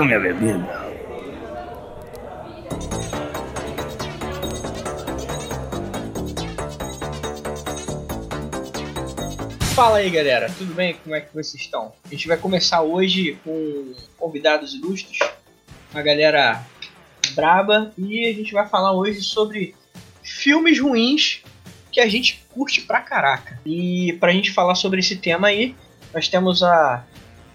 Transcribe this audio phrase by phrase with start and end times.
[0.00, 0.66] Com minha bebida.
[9.74, 10.94] Fala aí, galera, tudo bem?
[10.94, 11.92] Como é que vocês estão?
[12.06, 15.18] A gente vai começar hoje com convidados ilustres,
[15.92, 16.64] uma galera
[17.34, 19.74] braba, e a gente vai falar hoje sobre
[20.22, 21.42] filmes ruins
[21.92, 23.60] que a gente curte pra caraca.
[23.66, 25.76] E pra gente falar sobre esse tema aí,
[26.14, 27.04] nós temos a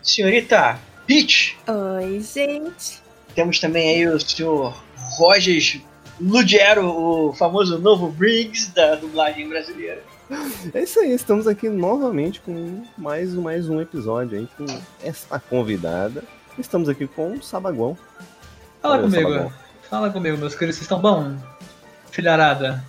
[0.03, 3.02] senhorita Peach, Oi, gente.
[3.36, 4.73] temos também aí o senhor
[5.18, 5.80] Rogers
[6.20, 10.02] Lugero, o famoso novo Briggs da dublagem brasileira.
[10.73, 14.66] É isso aí, estamos aqui novamente com mais, mais um episódio aí com
[15.03, 16.23] essa convidada.
[16.58, 17.95] Estamos aqui com o Sabaguão.
[18.81, 19.30] Fala Olha, comigo.
[19.30, 19.53] Sabagão.
[19.90, 20.78] Fala comigo, meus queridos.
[20.78, 21.36] Vocês estão bom?
[22.09, 22.84] Filharada.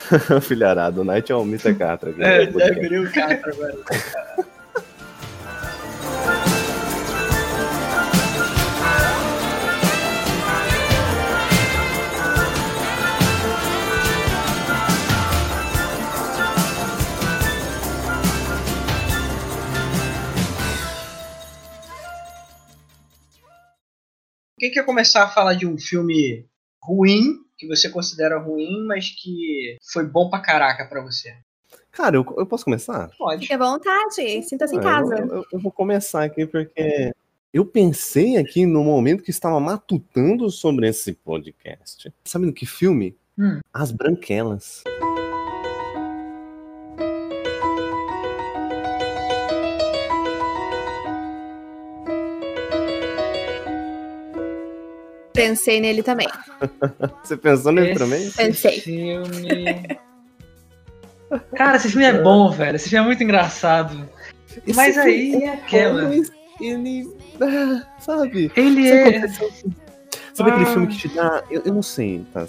[0.42, 1.74] Filharado, o Night é o Mr.
[1.74, 2.10] Catra.
[2.10, 2.74] aqui É, no podcast.
[2.74, 3.78] deve virei o cara agora.
[24.60, 26.44] Quem quer começar a falar de um filme
[26.82, 31.34] ruim, que você considera ruim, mas que foi bom pra caraca pra você?
[31.90, 33.10] Cara, eu, eu posso começar?
[33.16, 33.40] Pode.
[33.40, 34.42] Fique à vontade.
[34.42, 35.14] Sinta-se em Ah, casa.
[35.18, 37.10] Eu, eu- eu vou começar aqui porque
[37.54, 42.12] eu pensei aqui no momento que estava matutando sobre esse podcast.
[42.22, 43.16] Sabe no que filme?
[43.38, 43.60] Hum.
[43.72, 44.84] As Branquelas.
[55.40, 56.28] Pensei nele também.
[57.24, 58.30] Você pensou nele Esse também?
[58.30, 58.80] Pensei.
[58.80, 59.98] filme.
[61.56, 62.76] Cara, esse filme é bom, velho.
[62.76, 64.08] Esse filme é muito engraçado.
[64.66, 66.02] Esse Mas aí é aquela.
[66.08, 66.30] mas
[66.60, 67.08] Ele.
[68.00, 68.50] sabe?
[68.56, 69.16] Ele Sabe, é.
[69.18, 69.72] aconteceu assim?
[70.34, 70.72] Sabe aquele Ah.
[70.72, 71.42] filme que te dá.
[71.50, 72.46] Eu, eu não sei, tá?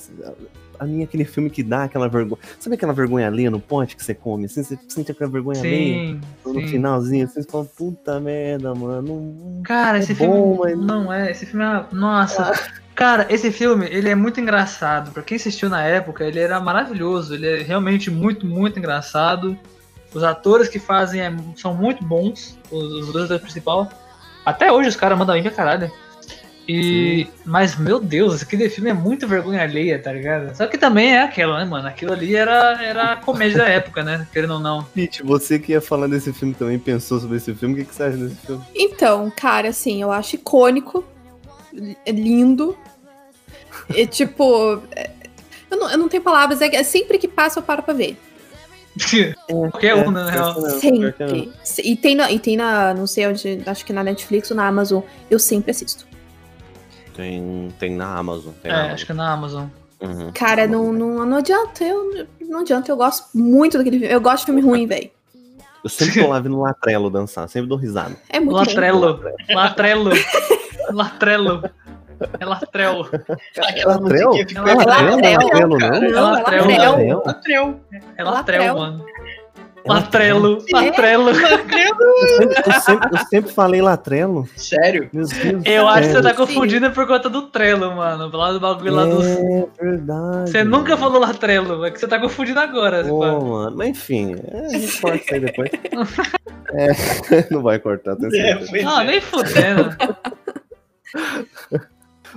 [0.81, 2.41] A minha é aquele filme que dá aquela vergonha.
[2.59, 4.45] Sabe aquela vergonha alheia no pote que você come?
[4.45, 9.61] Assim, você sente aquela vergonha Sim, no finalzinho, assim, você fala, puta merda, mano.
[9.63, 11.29] Cara, É esse bom, filme mas- não é.
[11.29, 11.85] Esse filme é.
[11.91, 12.51] Nossa.
[12.95, 15.11] Cara, esse filme, ele é muito engraçado.
[15.11, 17.35] Pra quem assistiu na época, ele era maravilhoso.
[17.35, 19.55] Ele é realmente muito, muito engraçado.
[20.15, 22.57] Os atores que fazem é- são muito bons.
[22.71, 23.87] Os, os dois atores principais.
[24.43, 25.91] Até hoje os caras mandam bem pra caralho.
[26.67, 27.27] E.
[27.45, 30.55] Mas, meu Deus, aquele filme é muito vergonha alheia, tá ligado?
[30.55, 31.87] Só que também é aquilo, né, mano?
[31.87, 34.27] Aquilo ali era, era a comédia da época, né?
[34.31, 34.83] Querendo ou não.
[34.83, 37.95] Pete, você que ia falar desse filme também, pensou sobre esse filme, o que, que
[37.95, 38.63] você acha desse filme?
[38.75, 41.03] Então, cara, assim, eu acho icônico,
[41.73, 42.77] li- lindo.
[43.95, 44.81] E tipo.
[44.95, 45.09] é-
[45.69, 48.17] Eu não, eu não tenho palavras, é que sempre que passa eu paro pra ver.
[49.47, 50.67] Qualquer um, né, na real.
[50.67, 51.51] É, Sempre.
[51.83, 52.93] E tem, na, e tem na.
[52.93, 55.01] Não sei onde, acho que na Netflix ou na Amazon.
[55.29, 56.05] Eu sempre assisto.
[57.15, 58.53] Tem, tem na Amazon.
[58.61, 59.67] Tem É, na acho que é na Amazon.
[60.01, 60.21] Amazon.
[60.25, 60.31] Uhum.
[60.33, 61.83] Cara, não, não, não adianta.
[61.83, 62.91] Eu, não adianta.
[62.91, 64.13] Eu gosto muito daquele filme.
[64.13, 65.09] Eu gosto de filme ruim, velho.
[65.83, 68.15] Eu sempre tô lá vendo Latrelo dançar, sempre dou risada.
[68.29, 68.57] É muito bom.
[68.57, 69.19] Latrelo.
[69.49, 70.11] Latrelo.
[70.91, 71.63] Latrelo.
[72.39, 73.07] É Latrel.
[73.57, 74.27] Aquela Latrell?
[74.29, 75.99] musiquinha ficou É Latrell, Latrell, não é Latrelo, cara.
[75.99, 76.05] não?
[76.05, 77.79] É Não, Latrel,
[78.17, 78.77] é Latrell.
[78.77, 79.05] mano.
[79.85, 80.63] Latrelo.
[80.69, 80.73] É?
[80.75, 81.25] Latrelo.
[81.25, 81.95] Latrell.
[81.99, 84.47] Eu sempre, eu sempre- eu sempre falei Latrelo.
[84.55, 85.09] Sério?
[85.65, 88.29] Eu acho que você tá confundindo por conta do Trello, mano.
[88.35, 89.21] Lá do bagulho lá do.
[89.23, 90.51] É verdade.
[90.51, 93.03] Você nunca falou Latrelo, é que você tá confundindo agora.
[93.03, 93.75] Pô, mano.
[93.77, 95.69] Mas enfim, é, a gente corta isso aí depois.
[96.73, 96.87] É,
[97.51, 98.89] não vai cortar, tenho É, certeza.
[98.89, 99.07] Ah, é.
[99.07, 99.89] nem fudendo.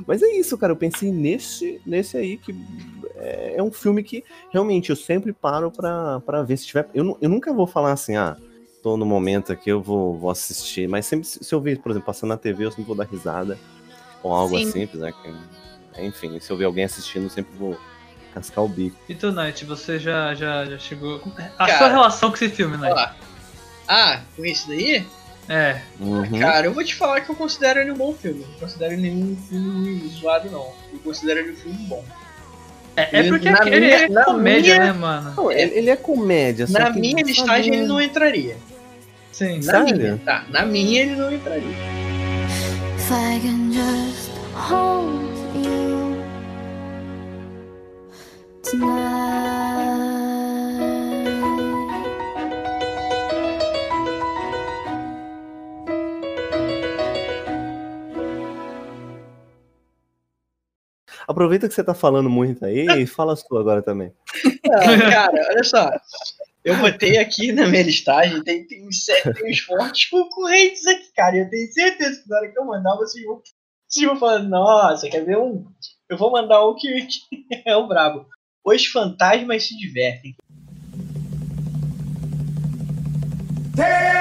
[0.07, 0.73] Mas é isso, cara.
[0.73, 2.55] Eu pensei nesse, nesse aí que
[3.17, 6.89] é, é um filme que realmente eu sempre paro pra, pra ver se tiver.
[6.95, 8.37] Eu, eu nunca vou falar assim, ah,
[8.83, 10.89] tô no momento aqui, eu vou, vou assistir.
[10.89, 13.07] Mas sempre, se se eu ver, por exemplo, passando na TV, eu sempre vou dar
[13.07, 13.59] risada.
[14.23, 14.69] Ou algo Sim.
[14.69, 15.35] assim, apesar que.
[16.03, 17.79] Enfim, se eu ver alguém assistindo, eu sempre vou
[18.35, 18.97] cascar o bico.
[19.09, 21.21] E tu, Night, você já, já, já chegou.
[21.59, 21.79] A Cara.
[21.79, 23.15] sua relação com esse filme, Night?
[23.87, 25.07] Ah, com isso daí?
[25.49, 25.81] É.
[26.01, 26.39] Uhum.
[26.41, 28.47] Cara, eu vou te falar que eu considero ele um bom filme.
[28.53, 30.73] Não considero ele nenhum filme zoado, não.
[30.93, 32.05] Eu considero ele um filme bom.
[32.97, 35.35] É, é porque Na ele minha- é na comédia, minha- né, mano?
[35.37, 36.67] Não, ele, ele é comédia.
[36.71, 38.57] Na minha listagem ele não entraria.
[39.33, 39.57] Sim.
[39.65, 39.97] Na Sério?
[39.97, 40.45] minha, tá.
[40.49, 41.77] Na minha ele não entraria.
[42.97, 45.21] If I can just hold
[45.57, 46.23] you
[48.63, 49.44] tonight.
[61.35, 64.13] Aproveita que você tá falando muito aí e fala a sua agora também.
[64.71, 65.91] Ah, cara, olha só.
[66.65, 71.37] Eu botei aqui na minha listagem, tem, tem, tem uns fortes concorrentes aqui, cara.
[71.37, 73.43] Eu tenho certeza que na hora que eu mandar, vocês vão
[73.91, 75.67] Tipo, falando, nossa, quer ver um?
[76.09, 77.21] Eu vou mandar um que, que
[77.67, 78.27] é o brabo.
[78.65, 80.37] Os fantasmas se divertem.
[83.75, 84.14] Daylight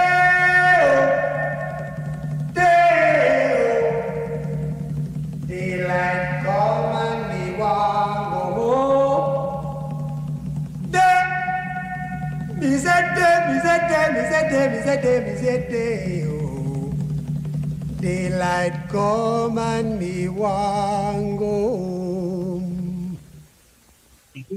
[18.00, 21.46] Daylight come and me want go
[21.78, 23.18] home.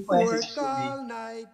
[0.08, 1.46] Work all night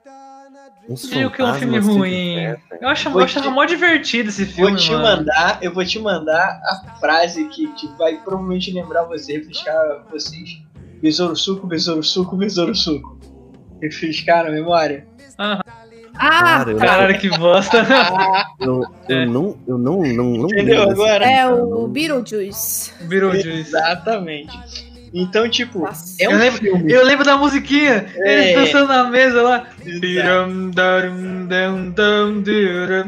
[0.89, 2.35] Viu que é um filme se ruim.
[2.35, 2.79] divertem.
[2.81, 5.03] Eu achava, eu achava te- mó divertido esse filme, Vou te mano.
[5.05, 10.59] mandar, eu vou te mandar a frase que, que vai provavelmente lembrar você, refrescar vocês.
[11.03, 13.19] Besouro suco, besouro suco, besouro suco.
[13.83, 15.05] Refrescar a memória.
[15.37, 15.61] Ah,
[16.15, 17.79] Cara, Caralho, que bosta.
[18.61, 19.27] eu, eu É.
[19.27, 21.25] não, eu não, não, não Entendeu agora?
[21.29, 21.89] é o.
[21.89, 22.93] Beetlejuice.
[23.07, 23.61] Beetlejuice.
[23.71, 24.93] Exatamente.
[25.15, 26.15] Então, tipo, Nossa.
[26.23, 26.93] é um Eu lembro, filme.
[26.93, 28.51] eu lembro da musiquinha, É.
[28.53, 29.67] eles dançando na mesa lá.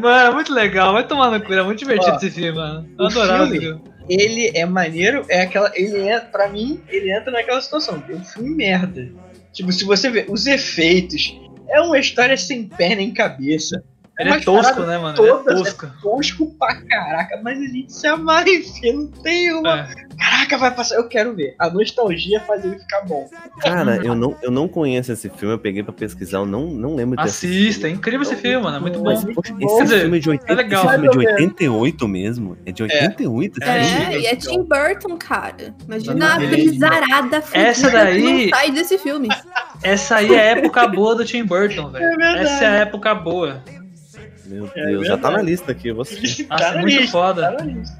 [0.00, 2.87] Mano, é muito legal, vai tomar no cu, é muito divertido Ó, esse filme, mano.
[2.99, 3.94] Eu adorava filme- esse filme.
[4.09, 5.73] Ele é maneiro, é aquela.
[5.75, 8.03] Ele é, pra mim, ele entra naquela situação.
[8.11, 9.11] Um filme merda.
[9.53, 13.83] Tipo, se você ver os efeitos, é uma história sem perna nem cabeça.
[14.19, 15.16] Ele é tosco, né, mano?
[15.16, 15.87] toda, é tosco.
[16.00, 19.81] tosco pra caraca, mas a gente se amarra ver, não tem uma.
[19.81, 20.05] É.
[20.16, 20.94] Caraca, vai passar.
[20.94, 21.56] Eu quero ver.
[21.58, 23.28] A nostalgia faz ele ficar bom.
[23.61, 26.94] Cara, eu não, eu não conheço esse filme, eu peguei pra pesquisar, eu não, não
[26.94, 28.76] lembro de ter Assista, é incrível esse filme, mano.
[28.76, 29.05] É muito bom.
[29.06, 29.81] Mas, poxa, bom.
[29.82, 30.84] esse Quer filme é de 80, é legal.
[30.84, 31.50] esse filme é de Mais ou menos.
[31.50, 32.58] 88 mesmo?
[32.64, 34.14] É de 88 esse É, filme?
[34.14, 35.75] É, e é Tim Burton, cara.
[35.87, 39.28] Imagina Não, a ele- brisarada Essa daí- sai desse filme.
[39.82, 42.22] Essa aí é a época boa do Tim Burton, velho.
[42.22, 42.43] É.
[42.43, 43.62] Essa é a época boa.
[44.55, 46.47] Meu É Deus, já tá na lista aqui, vou assistir.
[46.49, 47.43] Nossa, Tá na muito lista, foda.
[47.43, 47.99] tá na lista.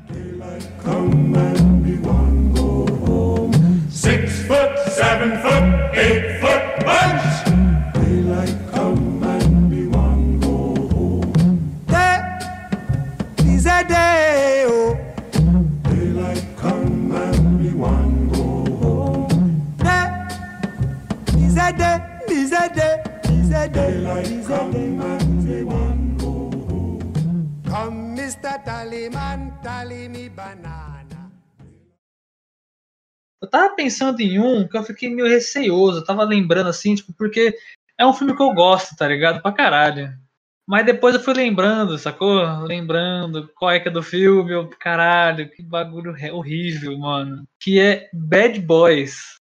[3.91, 5.65] Six foot, seven foot,
[5.97, 6.63] eight foot.
[7.95, 11.77] Daylight come and go home.
[11.87, 12.19] Day,
[13.89, 14.65] day.
[14.69, 14.97] Oh.
[15.89, 17.13] Daylight come
[18.33, 18.45] go
[18.83, 19.29] home.
[19.79, 21.99] Day, day,
[22.75, 23.93] day, day,
[25.65, 25.94] go home.
[30.11, 31.33] Me banana.
[33.41, 36.01] Eu tava pensando em um que eu fiquei meio receoso.
[36.01, 37.57] Eu tava lembrando assim, tipo, porque
[37.99, 39.41] é um filme que eu gosto, tá ligado?
[39.41, 40.13] Pra caralho.
[40.67, 42.43] Mas depois eu fui lembrando, sacou?
[42.65, 47.49] Lembrando qual é que é do filme, eu, caralho, que bagulho horrível, mano.
[47.59, 49.34] Que é Bad Boys.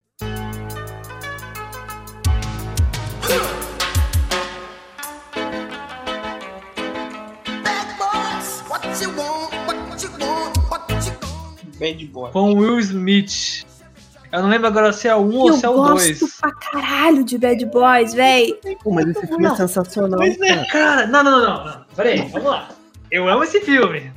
[11.81, 12.31] Bad boy.
[12.31, 13.65] Com Will Smith.
[14.31, 16.37] Eu não lembro agora se é o 1 ou eu se é o gosto 2.
[16.39, 18.53] pra caralho de Bad Boys, véi.
[18.81, 20.55] Pô, mas esse filme é sensacional, Pois é.
[20.55, 20.65] cara.
[20.67, 21.85] Cara, não, não, não, não.
[21.95, 22.69] Peraí, vamos lá.
[23.11, 24.09] Eu amo esse filme.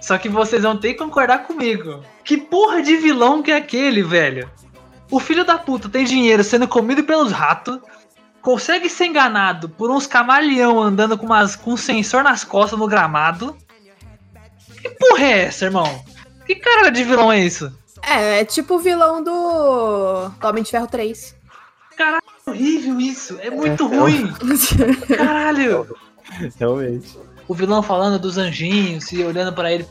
[0.00, 2.04] Só que vocês vão ter que concordar comigo.
[2.22, 4.48] Que porra de vilão que é aquele, velho?
[5.10, 7.78] O filho da puta tem dinheiro sendo comido pelos ratos,
[8.40, 12.86] consegue ser enganado por uns camaleão andando com, umas, com um sensor nas costas no
[12.86, 13.56] gramado.
[14.80, 16.04] Que porra é essa, irmão?
[16.46, 17.72] Que cara de vilão é isso?
[18.02, 21.34] É, é tipo o vilão do do Homem de Ferro 3.
[21.96, 23.38] Caralho, é horrível isso.
[23.40, 24.32] É muito É, é ruim.
[25.16, 25.96] Caralho.
[26.58, 27.18] Realmente.
[27.46, 29.86] o vilão falando dos anjinhos e olhando pra ele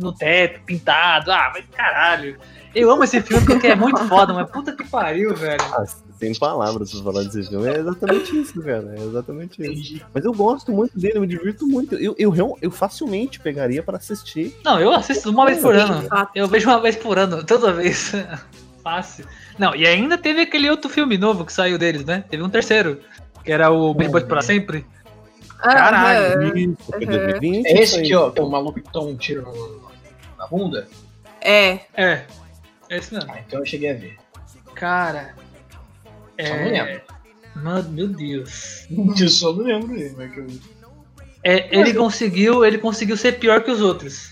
[0.00, 1.32] no teto, pintado.
[1.32, 2.38] Ah, mas caralho.
[2.74, 5.60] Eu amo esse filme porque é muito foda, mas puta que pariu, velho.
[5.72, 5.84] Ah,
[6.20, 7.66] sem palavras pra falar desse filme.
[7.66, 8.94] É exatamente isso, cara.
[8.96, 10.04] É exatamente isso.
[10.12, 11.94] Mas eu gosto muito dele, eu me divirto muito.
[11.94, 14.54] Eu, eu, eu facilmente pegaria pra assistir.
[14.62, 16.06] Não, eu assisto uma vez por ano.
[16.34, 18.12] Eu vejo uma vez por ano, toda vez.
[18.84, 19.26] Fácil.
[19.58, 22.24] Não, e ainda teve aquele outro filme novo que saiu deles, né?
[22.28, 23.00] Teve um terceiro,
[23.42, 24.86] que era o Bad Boys pra sempre.
[25.58, 26.56] Caralho.
[26.56, 27.66] Isso, foi 2020.
[27.66, 29.44] É esse aqui, ó, que é o maluco que toma um tiro
[30.38, 30.86] na bunda?
[31.40, 31.80] É.
[31.94, 32.24] É.
[32.88, 33.30] É esse mesmo.
[33.32, 34.16] Ah, então eu cheguei a ver.
[34.74, 35.34] Cara.
[36.46, 36.82] Só não É.
[36.84, 37.00] lembro.
[37.56, 38.86] Mano, meu Deus.
[39.20, 40.46] Eu só não lembro dele, mas que eu...
[41.42, 44.30] É, ele conseguiu, ele conseguiu ser pior que os outros.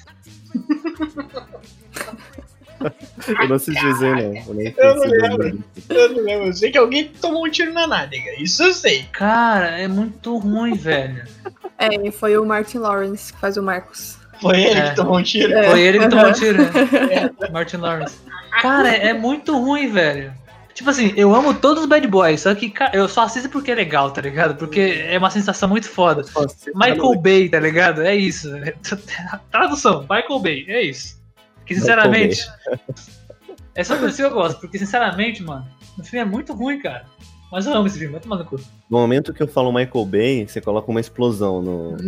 [3.41, 4.37] Eu não sei dizer, não.
[4.37, 5.65] Eu não, Eu não lembro.
[5.88, 6.47] eu não lembro.
[6.47, 8.31] Eu sei que alguém tomou um tiro na nádega.
[8.41, 9.05] Isso eu sei.
[9.12, 11.25] Cara, é muito ruim, velho.
[11.79, 14.17] É, e foi o Martin Lawrence que faz o Marcos.
[14.41, 14.91] Foi ele É.
[14.91, 15.53] que tomou um tiro.
[15.53, 15.71] É.
[15.71, 16.71] Foi ele que tomou um tiro, né?
[17.53, 18.17] Martin Lawrence.
[18.62, 20.33] Cara, é muito ruim, velho.
[20.78, 23.73] Tipo assim, eu amo todos os bad boys, só que ca- eu só assisto porque
[23.73, 24.54] é legal, tá ligado?
[24.54, 26.23] Porque é uma sensação muito foda.
[26.73, 28.00] Michael Bay, tá ligado?
[28.02, 28.49] É isso.
[29.50, 31.20] Tradução, Michael Bay, é isso.
[31.66, 32.47] Que sinceramente.
[33.75, 35.66] É só por isso que eu gosto, porque sinceramente, mano,
[35.99, 37.06] o filme é muito ruim, cara.
[37.50, 38.54] Mas eu amo esse filme, vai tomar no cu.
[38.88, 41.97] No momento que eu falo Michael Bay, você coloca uma explosão no.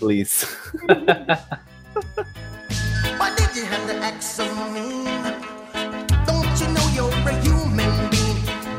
[0.00, 0.44] Please.
[3.16, 5.53] Why did you have to act so mean?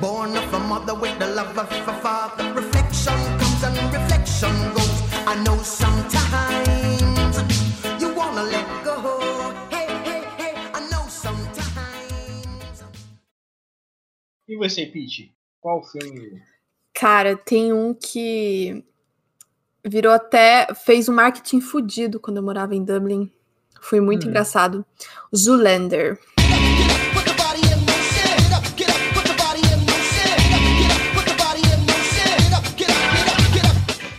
[0.02, 2.52] Born of a mother with the love of a father.
[2.54, 5.02] Reflection comes and reflection goes.
[5.26, 7.38] I know sometimes
[8.02, 9.54] you wanna let go.
[9.72, 12.84] Hey, hey, hey, I know sometimes.
[14.48, 15.34] E você, Pete?
[15.62, 16.42] Qual filme?
[16.94, 18.84] Cara, tem um que
[19.84, 20.68] virou até.
[20.76, 23.32] fez um marketing fudido quando eu morava em Dublin.
[23.82, 24.30] Foi muito Hum.
[24.30, 24.86] engraçado.
[25.36, 26.20] Zoolander.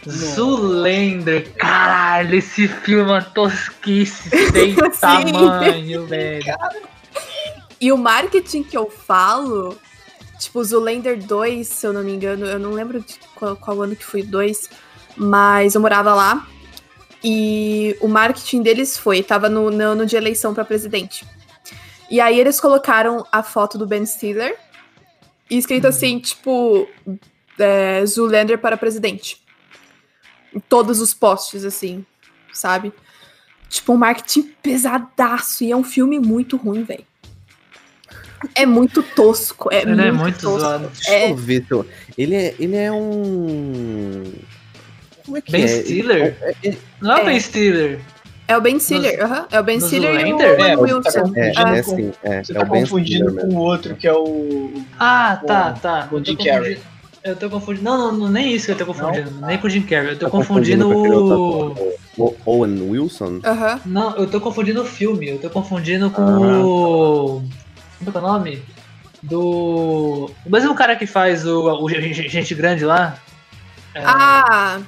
[0.09, 6.45] Zoolander, caralho, esse filme é tosquice sem tamanho, velho.
[7.81, 9.77] E o marketing que eu falo,
[10.39, 13.97] tipo, Zoolander 2, se eu não me engano, eu não lembro de qual, qual ano
[13.97, 14.71] que foi o 2,
[15.17, 16.47] mas eu morava lá.
[17.23, 21.27] E o marketing deles foi, tava no, no ano de eleição pra presidente.
[22.09, 24.57] E aí eles colocaram a foto do Ben Stiller
[25.51, 26.89] e escrito assim, tipo,
[27.59, 29.45] é, Zoolander para presidente.
[30.55, 32.05] Em todos os posts, assim,
[32.53, 32.93] sabe?
[33.69, 35.65] Tipo, um marketing pesadaço.
[35.65, 37.05] E é um filme muito ruim, velho.
[38.55, 39.69] É muito tosco.
[39.73, 40.61] É Ele muito é muito tosco.
[40.61, 40.89] zoado.
[40.89, 41.31] Deixa É.
[41.31, 41.87] eu ver se eu...
[42.17, 44.23] Ele é, ele é um.
[45.25, 45.69] Como é que Ben é?
[45.69, 46.37] Stiller?
[46.41, 47.25] É, é, Não é o É.
[47.25, 48.01] Ben Stiller.
[48.49, 49.47] É o Ben Stiller, aham.
[49.51, 51.33] É o Ben Stiller e o É, você tá Wilson.
[51.35, 51.49] é,
[51.79, 54.85] é, sim, é, Você é tá o Ben confundindo com o outro, que é o.
[55.01, 56.07] Ah, tá, Com- tá.
[56.09, 56.79] tô Jim Carrey.
[57.27, 57.85] Confundindo- Eu tô confundindo.
[57.85, 59.31] Não, não, não, nem isso que eu tô confundindo.
[59.47, 60.11] Nem com o Jim Carrey.
[60.13, 62.25] Eu tô Tá confundindo outro o.
[62.25, 63.41] o Owen Wilson?
[63.45, 63.81] Aham.
[63.85, 65.29] Não, eu tô confundindo o filme.
[65.31, 66.65] Eu tô confundindo com Ah.
[66.65, 67.43] o.
[67.99, 68.63] Como é que é o nome?
[69.23, 70.31] Do.
[70.45, 73.17] O mesmo cara que faz o, o Gente Grande lá.
[73.95, 74.81] É, Ah,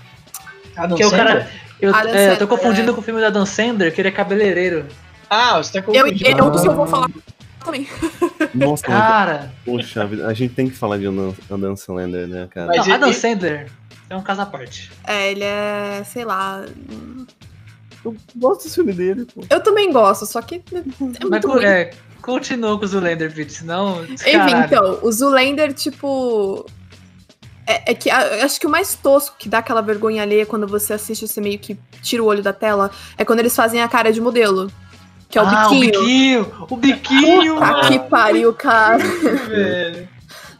[0.76, 1.48] Adam que é o cara.
[1.80, 2.94] Eu, é, eu tô confundindo é.
[2.94, 4.86] com o filme da Dan Sandler, que ele é cabeleireiro.
[5.30, 6.28] Ah, você tá eu, confundindo.
[6.40, 7.06] é um dos que eu vou falar
[7.64, 7.86] também.
[8.54, 11.06] Nossa, mas- Cara, poxa, a gente tem que falar de
[11.50, 12.66] Adam Sandler, né, cara?
[12.68, 13.70] Mas não, Adam Sandler
[14.10, 14.90] é um caso à parte.
[15.06, 16.64] É, ele é, sei lá.
[18.04, 19.42] Eu gosto desse filme dele, pô.
[19.50, 20.62] Eu também gosto, só que é
[21.00, 21.64] Mas muito co- ruim.
[21.64, 21.90] é,
[22.22, 24.04] continua com o Zoolander, Pete, senão.
[24.04, 24.30] Enfim,
[24.64, 26.64] então, o Zoolander, tipo.
[27.66, 30.94] É, é que acho que o mais tosco que dá aquela vergonha alheia quando você
[30.94, 34.10] assiste, você meio que tira o olho da tela, é quando eles fazem a cara
[34.10, 34.70] de modelo.
[35.28, 35.76] Que é o ah, biquinho.
[35.80, 36.66] o biquinho!
[36.70, 37.54] O biquinho!
[37.56, 38.98] Puta que pariu, cara.
[38.98, 40.08] velho.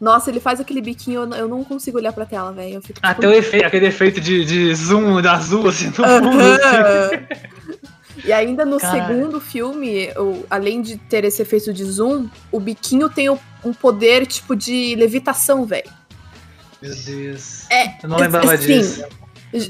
[0.01, 2.75] Nossa, ele faz aquele biquinho, eu- não consigo olhar pra tela, velho.
[2.75, 3.01] Eu fico.
[3.03, 6.07] Até o efeito, aquele efeito de, de zoom da azul, assim, no fundo.
[6.41, 6.67] assim.
[6.67, 7.11] Aham.
[8.25, 9.07] E ainda no Cara.
[9.09, 13.73] segundo filme, o- além de ter esse efeito de zoom, o biquinho tem o- um
[13.73, 15.91] poder tipo de levitação, velho.
[16.83, 17.69] Meu Deus.
[17.71, 19.05] É, Eu não lembrava assim, disso.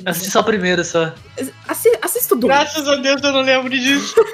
[0.04, 1.14] Assisti só o primeiro só.
[1.68, 2.52] Assi assista o dois.
[2.52, 4.14] Graças a Deus eu não lembro disso.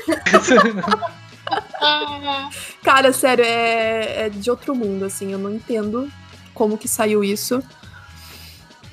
[2.83, 5.33] Cara, sério, é, é de outro mundo, assim.
[5.33, 6.11] Eu não entendo
[6.55, 7.63] como que saiu isso.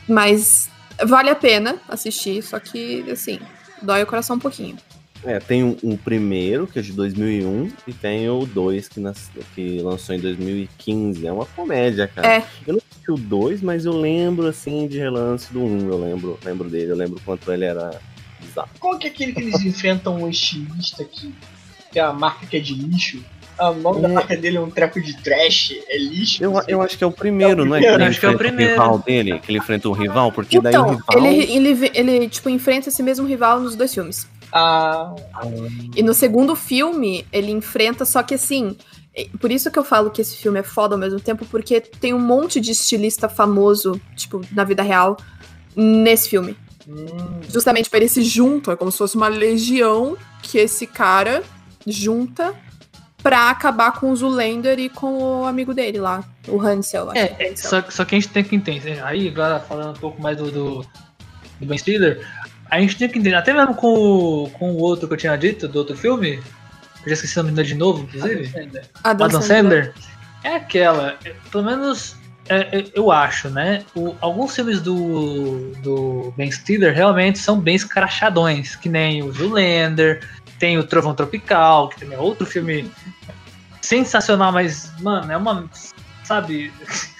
[0.07, 0.69] Mas
[1.05, 3.39] vale a pena assistir, só que, assim,
[3.81, 4.77] dói o coração um pouquinho.
[5.23, 9.29] É, tem um, um primeiro, que é de 2001, e tem o dois, que, nas-
[9.53, 11.27] que lançou em 2015.
[11.27, 12.27] É uma comédia, cara.
[12.27, 12.43] É.
[12.65, 15.89] Eu não assisti o dois, mas eu lembro, assim, de relance do um.
[15.89, 17.99] Eu lembro, lembro dele, eu lembro quanto ele era
[18.39, 18.69] bizarro.
[18.79, 21.33] Qual que é aquele que eles enfrentam um estilista aqui?
[21.91, 23.23] Que é a marca que é de lixo.
[23.59, 24.11] Ah, o nome da É.
[24.13, 26.43] marca dele é um treco de trash, é lixo.
[26.43, 27.79] Eu, eu acho que é o primeiro, É o não é?
[27.79, 28.71] primeiro, que ele acho que é o enfrenta primeiro.
[28.81, 31.25] rival dele, que ele enfrenta o rival, porque daí o Então, rival...
[31.27, 34.27] ele, ele, ele, tipo, enfrenta esse mesmo rival nos dois filmes.
[34.53, 35.13] Ah,
[35.95, 38.75] E no segundo filme, ele enfrenta, só que assim.
[39.41, 42.13] Por isso que eu falo que esse filme é foda ao mesmo tempo, porque tem
[42.13, 45.17] um monte de estilista famoso, tipo, na vida real,
[45.75, 46.55] nesse filme.
[46.87, 51.43] hum, Justamente pra eles se juntam, é como se fosse uma legião que esse cara
[51.85, 52.53] junta
[53.21, 57.11] pra acabar com o Zoolander e com o amigo dele lá, o Hansel.
[57.11, 57.69] acho que É, é, Hansel.
[57.69, 59.03] só, só que a gente tem que entender.
[59.03, 60.81] Aí, agora falando um pouco mais do, do,
[61.59, 62.25] do Ben Stiller,
[62.71, 65.35] a gente tem que entender, até mesmo com, o- com o outro que eu tinha
[65.37, 68.49] dito, do outro filme, que eu já esqueci o nome dele de novo, inclusive.
[69.03, 69.85] Adam Adam Sandler.
[69.87, 69.93] Sandler
[70.43, 72.15] é aquela, é, pelo menos
[72.49, 73.83] é, é, eu acho, né?
[73.95, 80.27] O- alguns filmes do, do Ben Stiller realmente são bem escrachadões, que nem o Zoolander,
[80.57, 82.89] tem o Trovão Tropical, que também é outro filme
[83.81, 85.69] sensacional, mas, mano, é uma.
[86.23, 86.71] Sabe?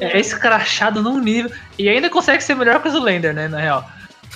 [0.00, 1.50] É escrachado num nível.
[1.78, 3.46] E ainda consegue ser melhor que o Zoolander, né?
[3.46, 3.86] Na real.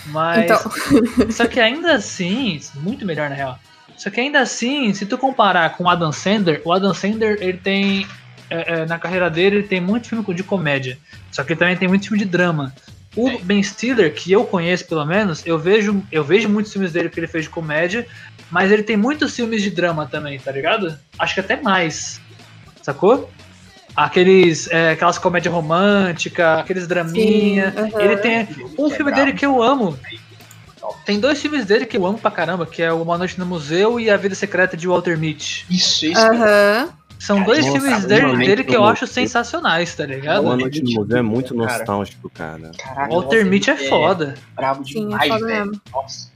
[0.07, 0.45] Mas.
[0.45, 0.61] Então,
[1.30, 3.59] Só que ainda assim, muito melhor na real.
[3.97, 7.59] Só que ainda assim, se tu comparar com o Adam Sandler, o Adam Sandler, ele
[7.59, 8.07] tem.
[8.49, 10.99] é, é, na carreira dele, ele tem muito filme de comédia.
[11.30, 12.75] Só que ele também tem muito filme de drama.
[13.16, 17.09] O Ben Stiller, que eu conheço pelo menos, eu vejo, eu vejo muitos filmes dele
[17.09, 18.07] que ele fez de comédia,
[18.50, 20.97] mas ele tem muitos filmes de drama também, tá ligado?
[21.19, 22.21] Acho que até mais.
[22.83, 23.30] Sacou?
[23.94, 27.73] Aqueles, é, aquelas comédias românticas, aqueles draminha.
[27.73, 27.99] Sim.
[27.99, 29.99] Ele tem um é filme dele que eu amo.
[31.04, 33.47] Tem dois filmes dele que eu amo pra caramba, que é o Uma Noite no
[33.47, 35.66] Museu e A Vida Secreta de Walter Mitty.
[35.70, 36.20] Isso, isso.
[36.20, 36.88] Aham.
[37.18, 38.92] São dois Nossa, filmes dele, dele que eu Museu.
[38.94, 40.42] acho sensacionais, tá ligado?
[40.42, 41.78] Uma Noite no Museu é muito Cara.
[41.78, 42.70] nostálgico, cara.
[42.78, 44.35] Caraca, Walter Mitty é foda.
[44.56, 45.66] brabo Sim, é demais, foda velho.
[45.66, 45.82] mesmo.
[45.92, 46.30] Nossa.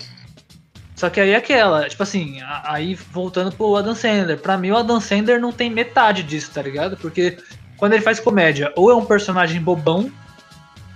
[1.04, 4.38] Só que aí é aquela, tipo assim, aí voltando pro Adam Sandler.
[4.38, 6.96] Pra mim, o Adam Sandler não tem metade disso, tá ligado?
[6.96, 7.37] Porque
[7.76, 10.11] quando ele faz comédia, ou é um personagem bobão,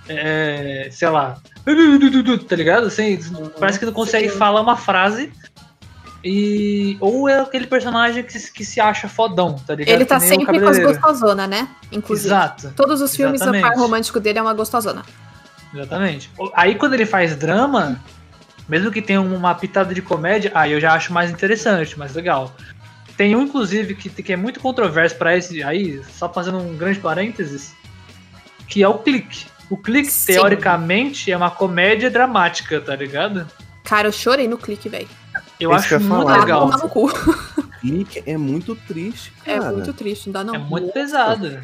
[0.07, 1.37] é, sei lá,
[2.47, 2.87] tá ligado?
[2.87, 3.19] Assim,
[3.59, 5.31] parece que não consegue falar uma frase.
[6.25, 9.93] E, ou é aquele personagem que, se- que se acha fodão, tá ligado?
[9.93, 11.67] Ele tá sempre com as gostosonas, né?
[11.91, 12.29] Inclusive.
[12.29, 12.73] Exato.
[12.75, 13.79] Todos os filmes, o par Exatamente.
[13.79, 15.03] romântico dele é uma gostosona.
[15.71, 16.31] Exatamente.
[16.55, 18.01] Aí quando ele faz drama,
[18.69, 22.55] mesmo que tenha uma pitada de comédia, aí eu já acho mais interessante, mais legal.
[23.17, 26.99] Tem um, inclusive, que, que é muito controverso pra esse aí, só fazendo um grande
[26.99, 27.73] parênteses,
[28.67, 29.45] que é o Clique.
[29.69, 30.33] O Clique, Sim.
[30.33, 33.45] teoricamente, é uma comédia dramática, tá ligado?
[33.83, 35.09] Cara, eu chorei no clique, velho.
[35.59, 36.39] Eu É isso acho eu muito falar.
[36.39, 36.69] Legal.
[37.81, 39.71] Clique é muito triste, É cara.
[39.71, 40.55] muito triste, não dá não.
[40.55, 41.59] É muito pesado.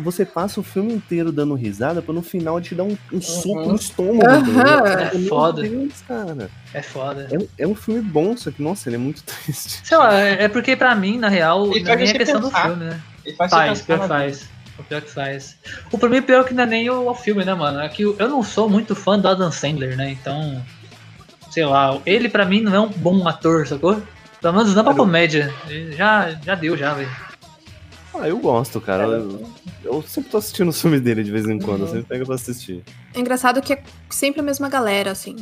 [0.00, 3.58] Você passa o filme inteiro dando risada pra no final te dar um, um soco
[3.60, 3.68] Uhum.
[3.68, 4.36] no estômago.
[4.36, 4.86] Entendeu?
[4.86, 5.62] É foda.
[5.62, 6.50] Deus, cara.
[6.72, 7.28] É foda.
[7.30, 9.80] É, um- é um filme bom, só que, nossa, ele é muito triste.
[9.84, 12.40] Sei lá, é é porque pra mim, na real, Ele não é nem a questão
[12.40, 13.00] do filme, né?
[13.24, 14.48] Ele faz, Faz, pior faz.
[14.78, 15.56] O pior que faz.
[15.90, 17.80] O mim, pior que não é nem o, o filme, né, mano?
[17.80, 20.10] É que eu não sou muito fã do Adam Sandler, né?
[20.12, 20.62] Então,
[21.50, 24.00] sei lá, ele pra mim não é um bom ator, sacou?
[24.40, 25.52] Pelo menos não pra comédia.
[25.96, 27.10] Já, já deu, já, velho.
[28.20, 29.04] Ah, eu gosto, cara.
[29.04, 29.48] Eu,
[29.84, 32.34] eu sempre tô assistindo os filmes dele de vez em quando, eu sempre pego pra
[32.34, 32.82] assistir.
[33.14, 35.36] É engraçado que é sempre a mesma galera, assim.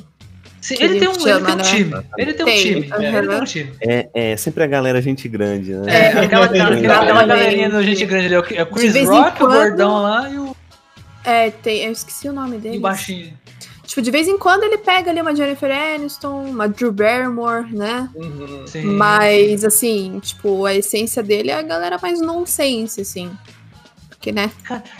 [0.61, 1.63] Sim, ele, ele tem um, ele chama, tem um né?
[1.65, 2.07] time.
[2.19, 2.93] Ele tem um Tem, time.
[2.93, 3.03] aham.
[3.19, 3.73] Ele tem um time.
[3.83, 5.93] É, é sempre a galera gente grande, né?
[5.95, 8.35] É, aquela, aquela, aquela galerinha do Gente Grande ali.
[8.35, 10.57] é o- É o De Chris vez em Rock, o quando- gordão lá e o,
[11.25, 11.85] É, tem.
[11.85, 12.79] Eu esqueci o nome e dele.
[12.79, 13.33] o baixinho.
[13.87, 18.11] Tipo, de vez em quando ele pega ali uma Jennifer Aniston, uma Drew Barrymore, né?
[18.15, 18.67] Uhum.
[18.67, 18.83] Sim.
[18.85, 23.31] Mas, assim, tipo, a essência dele é a galera mais nonsense, assim.
[24.09, 24.51] Porque, né?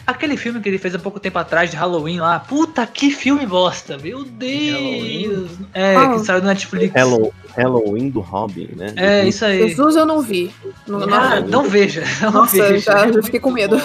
[0.07, 2.39] Aquele filme que ele fez há pouco tempo atrás de Halloween lá.
[2.39, 3.99] Puta que filme bosta!
[3.99, 4.23] Meu?
[4.25, 5.51] Deus!
[5.75, 6.13] É, Ah.
[6.13, 6.95] que saiu do Netflix.
[6.95, 8.93] Hello, Halloween do Robin, né?
[8.95, 9.59] É, isso aí.
[9.69, 10.55] Jesus eu não vi.
[10.87, 12.05] Não, não- Ah, não veja.
[12.23, 12.93] Não Nossa, eu veja.
[12.93, 13.77] já, É já fiquei com medo.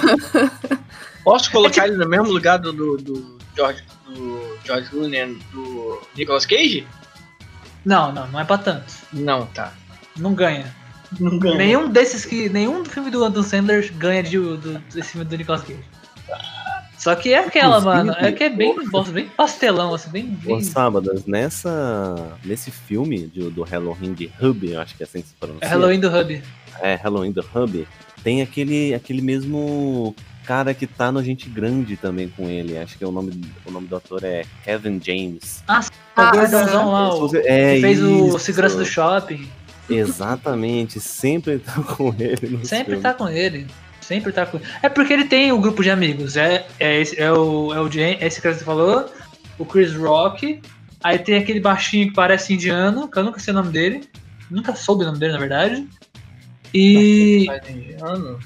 [1.24, 4.01] Posso colocar É ele no mesmo lugar do, do, do George, do
[4.66, 6.88] George Clooney e do Nicolas Cage?
[7.86, 8.94] Não, não, não é pra tanto.
[9.12, 9.74] Não, tá.
[10.18, 10.74] Não ganha.
[11.20, 11.58] Não ganha.
[11.58, 12.48] Nenhum desses que.
[12.50, 15.80] Nenhum filme do Adam Sandler ganha de, do, desse filme do Nicolas Cage.
[16.98, 18.16] Só que é aquela, Inclusive, mano.
[18.20, 18.76] É que é bem,
[19.12, 20.38] bem pastelão, assim, bem.
[20.46, 25.06] Ô, bem Sábadas, nessa, nesse filme de- do Halloween de Hub, eu acho que é
[25.08, 25.66] assim que se pronuncia.
[25.66, 26.44] é Halloween do Hub.
[26.80, 27.88] É, Halloween do Hub.
[28.24, 30.16] Tem aquele, aquele mesmo
[30.52, 32.78] cara que tá no Gente Grande também com ele.
[32.78, 35.64] Acho que é o nome, o nome do ator é Kevin James.
[35.66, 35.82] É o
[36.18, 38.40] Ah, gordãozão lá, o, É que fez o isso.
[38.40, 39.48] segurança do shopping.
[39.90, 43.02] Exatamente, sempre tá com ele Sempre filme.
[43.02, 43.66] tá com ele.
[44.02, 46.36] Sempre tá com É porque ele tem o grupo de amigos.
[46.36, 49.10] É, é, esse, é o, é o Jane, esse cara que você falou,
[49.58, 50.62] o Chris Rock.
[51.02, 54.02] Aí tem aquele baixinho que parece indiano, que eu nunca sei o nome dele.
[54.50, 55.88] Nunca soube o nome dele, na verdade.
[56.74, 57.48] E.
[57.70, 58.38] Indiano.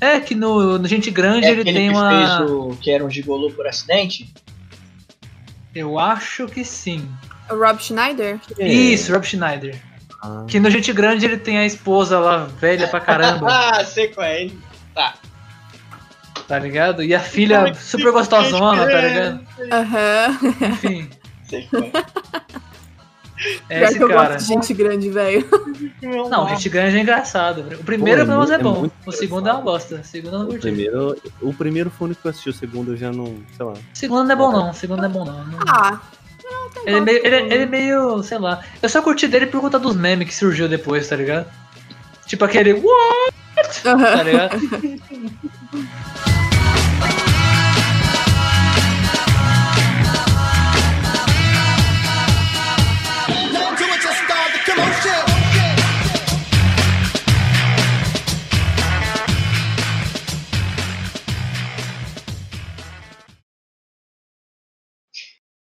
[0.00, 2.38] É que no, no Gente Grande É ele tem que uma.
[2.38, 4.32] fez o que era um gigolô por acidente?
[5.74, 7.08] Eu acho que sim.
[7.50, 8.38] O Rob Schneider?
[8.58, 8.68] É.
[8.68, 9.80] Isso, Rob Schneider.
[10.22, 14.08] Ah, Que no Gente Grande ele tem a esposa lá, velha pra caramba, Ah, sei
[14.08, 14.48] qual é.
[16.46, 17.02] tá ligado?
[17.04, 19.40] E a filha super gostosona, tá ligado?
[19.72, 20.38] Aham.
[20.72, 21.10] Enfim,
[21.44, 21.92] Sei qual é.
[23.68, 24.34] É esse que eu cara.
[24.34, 25.46] gosto de gente grande, velho.
[26.30, 27.60] Não, Gente Grande é engraçado.
[27.80, 28.90] O primeiro é pelo menos é é bom.
[29.06, 29.96] o segundo é uma bosta.
[29.96, 30.62] O segundo eu não o, curti.
[30.62, 33.36] primeiro, o primeiro foi o único que eu assisti, o segundo eu já não.
[33.56, 33.72] sei lá.
[33.72, 34.70] O segundo não é bom não.
[34.70, 35.44] O segundo não é bom não.
[35.46, 36.00] Não- Ah,
[36.86, 38.62] Ele é, meio, ele, é- ele é meio, sei lá.
[38.82, 41.46] Eu só curti dele por conta dos memes que surgiu depois, tá ligado?
[42.26, 43.82] Tipo aquele What?
[43.82, 44.56] Tá ligado?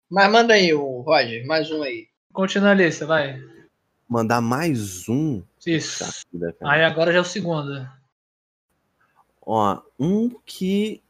[0.09, 2.07] Mas manda aí, o Roger, mais um aí.
[2.33, 3.39] Continua a lista, vai.
[4.07, 5.43] mandar mais um.
[5.65, 6.03] Isso.
[6.33, 6.55] Vida.
[6.63, 7.87] Aí agora já é o segundo.
[9.45, 11.01] Ó, um que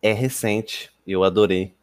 [0.00, 1.74] é recente, eu adorei.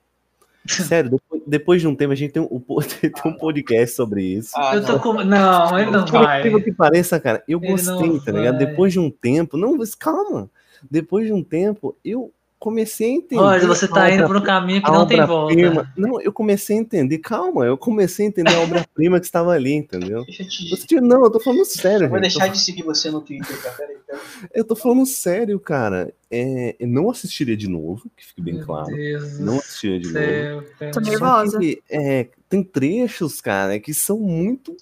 [0.67, 2.47] Sério, depois, depois de um tempo a gente tem um,
[3.01, 4.51] tem um podcast sobre isso.
[4.55, 4.99] Ah, eu tô não.
[4.99, 5.13] com.
[5.23, 6.61] Não, ele não Por vai.
[6.61, 8.57] que pareça, cara, eu Ele gostei, tá ligado?
[8.57, 8.65] vai.
[8.65, 10.49] Depois de um tempo, não, mas calma.
[10.89, 13.41] Depois de um tempo, eu comecei a entender.
[13.41, 15.91] Roger, você tá a indo por um caminho que não tem volta.
[15.95, 19.73] Não, eu comecei a entender, calma, eu comecei a entender a obra-prima que estava ali,
[19.73, 20.25] entendeu?
[20.25, 22.33] Deixa eu te Você, não, eu tô falando sério, Eu vou gente.
[22.33, 23.75] deixar de seguir você no Twitter, cara.
[23.75, 24.21] Peraí, peraí.
[24.53, 26.13] Eu tô falando sério, cara.
[26.29, 28.93] É, eu não assistiria de novo, que fique bem Meu claro.
[28.95, 30.65] Deus Não assistiria de novo.
[30.93, 31.59] Tô nervosa.
[31.59, 34.75] que, é, tem trechos, cara, que são muito.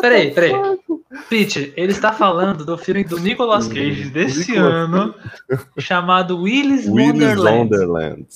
[0.00, 0.52] Peraí, peraí.
[1.28, 5.14] Pete, ele está falando do filme do Nicolas Cage desse Nicolas ano,
[5.78, 7.74] chamado Willy's Willy's Wonderland.
[7.74, 8.26] Wonderland.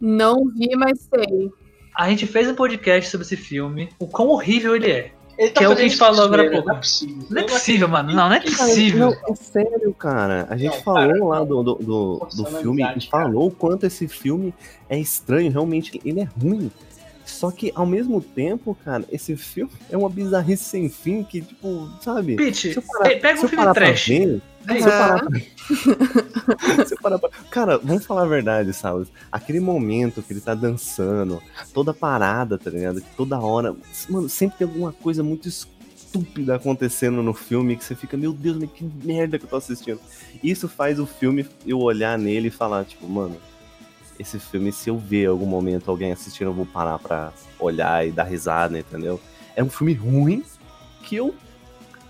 [0.00, 1.50] Não vi, mas sei.
[1.96, 5.12] A gente fez um podcast sobre esse filme, o quão horrível ele é.
[5.38, 6.68] Ele tá Que é o que a gente falou agora pouco.
[6.68, 7.26] Não é possível.
[7.30, 8.08] Não é Eu possível, mano.
[8.08, 9.10] Não, não é Cara, possível.
[9.10, 10.46] não, é sério, cara.
[10.50, 13.50] A gente Não, falou cara, lá do, do, do, do filme amizade, e falou o
[13.50, 14.54] quanto esse filme
[14.88, 16.70] é estranho, realmente, ele é ruim.
[17.24, 21.88] Só que, ao mesmo tempo, cara, esse filme é uma bizarrice sem fim que, tipo,
[22.00, 22.36] sabe?
[22.36, 22.74] Pete,
[23.20, 24.08] pega se um filme trash.
[24.08, 25.28] ver, Aí, Se eu parar Aham.
[25.30, 29.08] pra- Se eu parar pra- Cara, vamos falar a verdade, Salas.
[29.30, 31.42] Aquele momento que ele tá dançando,
[31.74, 33.00] toda parada, tá ligado?
[33.00, 33.74] Que toda hora.
[34.08, 38.56] Mano, sempre tem alguma coisa muito estúpida acontecendo no filme que você fica, meu Deus,
[38.58, 39.98] mas que merda que eu tô assistindo.
[40.42, 43.36] Isso faz o filme eu olhar nele e falar, tipo, mano,
[44.18, 48.06] esse filme, se eu ver em algum momento alguém assistindo, eu vou parar pra olhar
[48.06, 49.20] e dar risada, entendeu?
[49.56, 50.44] É um filme ruim
[51.02, 51.34] que eu.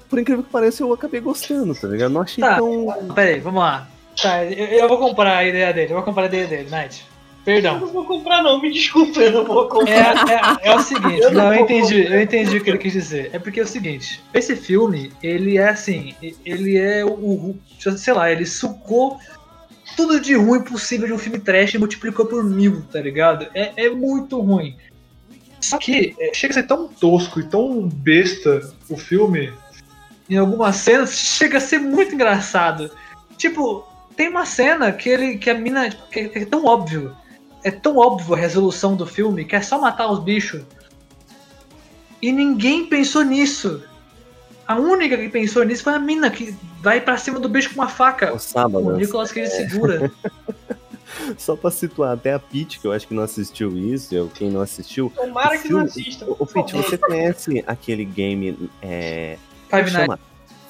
[0.09, 2.13] Por incrível que pareça, eu acabei gostando, tá ligado?
[2.13, 2.57] Não achei Tá.
[2.57, 2.95] tão.
[3.15, 3.89] Peraí, vamos lá.
[4.21, 5.91] Tá, eu, eu vou comprar a ideia dele.
[5.93, 7.05] Eu vou comprar a ideia dele, Night.
[7.05, 7.81] Eu Perdão.
[7.81, 8.61] não vou comprar, não.
[8.61, 10.59] Me desculpa, eu não vou É, comprar.
[10.63, 12.93] é, é o seguinte, Eu não não, eu entendi, eu entendi o que ele quis
[12.93, 13.31] dizer.
[13.33, 17.59] É porque é o seguinte, esse filme, ele é assim, ele é o, o
[17.97, 19.19] sei lá, ele sucou
[19.97, 23.47] tudo de ruim possível de um filme trash e multiplicou por mil, tá ligado?
[23.55, 24.77] É, é muito ruim.
[25.61, 29.53] Só que é, chega a ser tão tosco e tão besta o filme,
[30.29, 32.91] em algumas cenas, chega a ser muito engraçado.
[33.37, 37.15] Tipo, tem uma cena que ele que a mina que é, é tão óbvio
[37.65, 40.63] é tão óbvio a resolução do filme que é só matar os bichos.
[42.21, 43.83] E ninguém pensou nisso.
[44.73, 47.75] A única que pensou nisso foi a mina que vai pra cima do bicho com
[47.75, 48.33] uma faca.
[48.35, 48.87] O sábado.
[48.87, 50.11] O Nicolas Cage segura.
[51.37, 54.51] Só pra situar até a Pete, que eu acho que não assistiu isso, eu, quem
[54.51, 55.13] não assistiu.
[55.15, 56.25] Tomara o que não assista.
[56.27, 58.71] Ô, Pete, você conhece aquele game.
[58.81, 59.37] É,
[59.69, 60.19] Five Nights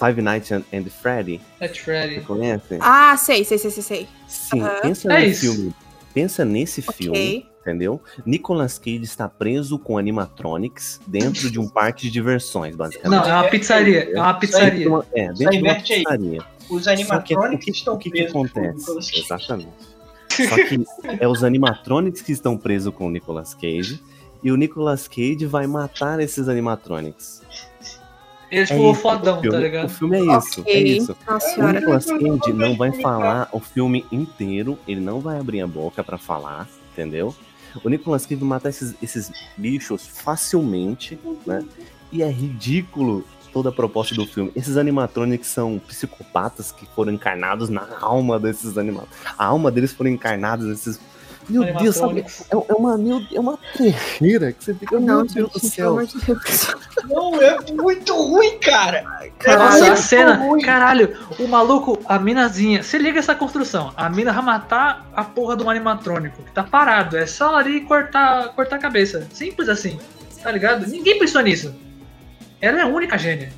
[0.04, 1.40] Five Nights and, and Freddy?
[1.60, 2.20] at Você Freddy.
[2.22, 2.78] conhece?
[2.80, 4.08] Ah, sei, sei, sei, sei, sei.
[4.26, 4.80] Sim, aham.
[4.82, 5.40] pensa É no isso.
[5.42, 5.74] filme.
[6.14, 7.46] Pensa nesse filme, Ok.
[7.62, 8.00] entendeu?
[8.26, 13.20] Nicolas Cage está preso com animatronics dentro de um parque de diversões, basicamente.
[13.22, 14.10] Não, é uma pizzaria.
[14.12, 14.88] É uma Dentro de pizzaria.
[14.88, 15.98] uma, é, dentro de uma inverte aí.
[16.04, 16.40] pizzaria.
[16.70, 18.78] Os que o animatronics que, estão o que, que presos com o acontece?
[18.78, 19.22] Nicolas Cage.
[19.24, 19.68] Exatamente.
[20.48, 20.84] Só que
[21.20, 24.00] é os animatronics que estão presos com o Nicolas Cage
[24.42, 27.41] e o Nicolas Cage vai matar esses animatronics.
[28.52, 29.86] Ele É ficou isso, fodão, o tá filme, ligado?
[29.86, 30.82] O filme é isso, é Ok.
[30.98, 31.16] isso.
[31.26, 31.72] Nossa O.
[31.72, 36.18] Nicolas Cage não vai falar o filme inteiro, ele não vai abrir a boca pra
[36.18, 37.34] falar, entendeu?
[37.82, 41.64] O Nicolas Cage vai matar esses, esses bichos facilmente, né?
[42.12, 44.52] E é ridículo toda a proposta do filme.
[44.54, 49.18] Esses animatronics são psicopatas que foram encarnados na alma desses animatronics.
[49.38, 51.00] A alma deles foram encarnadas nesses.
[51.48, 52.20] Meu Deus, sabe?
[52.50, 55.68] É, é uma, meu, é uma trecheira que você fica, meu Não, Deus gente, do
[55.68, 55.96] céu.
[55.96, 56.74] Deus.
[57.08, 59.02] Não, é muito ruim, cara.
[59.46, 60.62] Nossa, muito a cena, ruim.
[60.62, 65.56] caralho, o maluco, a minazinha, se liga essa construção, a mina vai matar a porra
[65.56, 69.98] do animatrônico, que tá parado, é só ali cortar, cortar a cabeça, simples assim,
[70.42, 70.86] tá ligado?
[70.86, 71.74] Ninguém pensou nisso,
[72.60, 73.52] ela é a única gênia.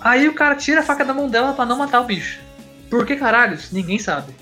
[0.00, 2.40] Aí o cara tira a faca da mão dela pra não matar o bicho.
[2.88, 3.70] Por que caralhos?
[3.70, 4.34] Ninguém sabe.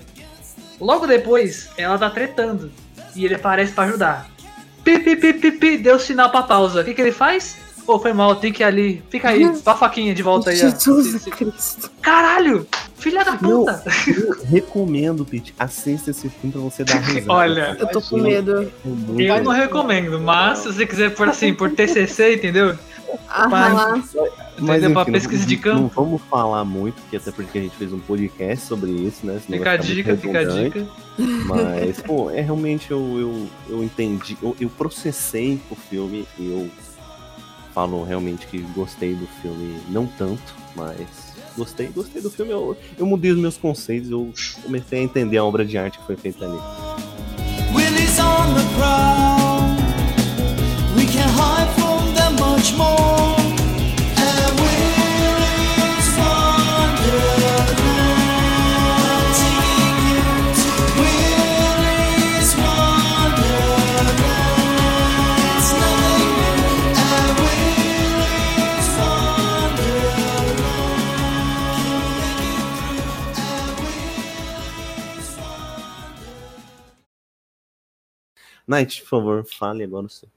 [0.79, 2.71] Logo depois, ela tá tretando,
[3.15, 4.29] e ele aparece pra ajudar.
[4.83, 6.81] Pi, pi, pi, pi, pi, deu sinal pra pausa.
[6.81, 7.57] O que que ele faz?
[7.85, 9.03] Pô, foi mal, tem que ir ali.
[9.09, 10.55] Fica aí, com a faquinha de volta aí.
[10.55, 11.91] Jesus Cristo.
[12.01, 12.67] Caralho!
[12.95, 13.81] Filha da puta!
[14.07, 17.25] Eu recomendo, Pete, assista esse filme pra você dar risada.
[17.33, 18.71] Olha, Eu tô com medo.
[19.17, 22.77] Eu não recomendo, mas se você quiser por assim, por TCC, entendeu?
[23.27, 23.71] Ah, Vai.
[24.61, 24.91] Mas?
[24.91, 25.81] Pra enfim, pesquisa não, de campo.
[25.81, 29.39] Não vamos falar muito, porque até porque a gente fez um podcast sobre isso, né?
[29.45, 30.87] senão Fica a dica, fica a dica.
[31.45, 36.69] Mas, pô, é realmente eu, eu, eu entendi, eu, eu processei o filme e eu
[37.73, 42.51] falo realmente que gostei do filme, não tanto, mas Gostei, gostei do filme.
[42.51, 44.31] Eu, eu mudei os meus conceitos, eu
[44.63, 46.57] comecei a entender a obra de arte que foi feita ali.
[47.75, 49.75] Willie's on the prowl.
[50.95, 53.38] We can hide from them much more.
[78.69, 80.29] Night, por favor, fale agora o seu.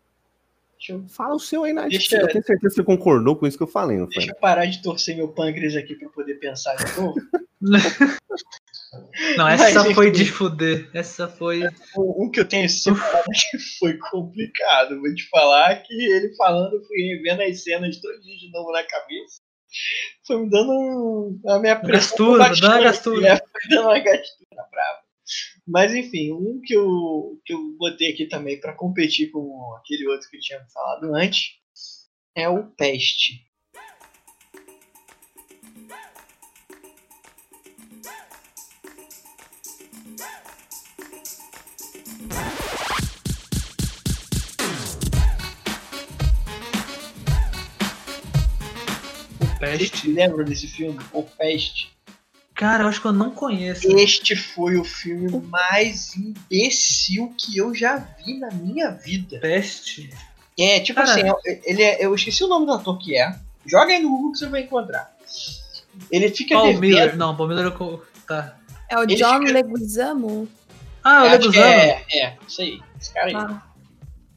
[0.79, 1.91] Deixa eu, Fala o seu aí, Night.
[1.97, 4.15] Deixa- Eu tenho certeza que você concordou com isso que eu falei, não foi?
[4.17, 7.15] deixa eu parar de torcer meu pâncreas aqui pra poder pensar de novo.
[9.39, 10.19] Não, essa Mas, foi enfim.
[10.25, 10.91] de fuder.
[10.93, 11.63] Essa foi.
[11.97, 15.01] Um um que eu tenho separado que foi complicado.
[15.01, 18.83] Vou te falar que ele falando, eu fui revendo as cenas todos de novo na
[18.83, 19.41] cabeça.
[20.27, 22.37] Foi me dando um, a minha pressão.
[22.37, 23.29] Gastura, dá uma gastura.
[23.29, 25.02] é, foi dando uma gastura brava.
[25.67, 30.29] Mas enfim, um que eu, que eu botei aqui também pra competir com aquele outro
[30.29, 31.61] que eu tinha falado antes
[32.35, 33.47] é o Peste.
[49.41, 50.09] O Vocês Peste.
[50.11, 50.99] lembram desse filme?
[51.13, 51.92] O Peste.
[52.63, 53.89] Cara, eu acho que eu não conheço.
[53.97, 59.39] Este foi o filme mais imbecil que eu já vi na minha vida.
[59.41, 60.11] Peste.
[60.59, 61.11] É, tipo Cara.
[61.11, 61.23] assim,
[61.65, 63.35] ele é, eu esqueci o nome do ator que é.
[63.67, 65.15] Joga aí no Google que você vai encontrar.
[66.11, 66.81] Ele fica Paul devendo.
[66.81, 67.17] Miller.
[67.17, 67.67] Não, Paul Miller.
[67.67, 68.57] eu Tá.
[68.89, 70.49] É o Ele John fica- Leguizamo?
[71.03, 71.65] Ah, o que Leguzano.
[71.67, 73.35] é, é, isso aí, esse cara aí.
[73.35, 73.63] Ah,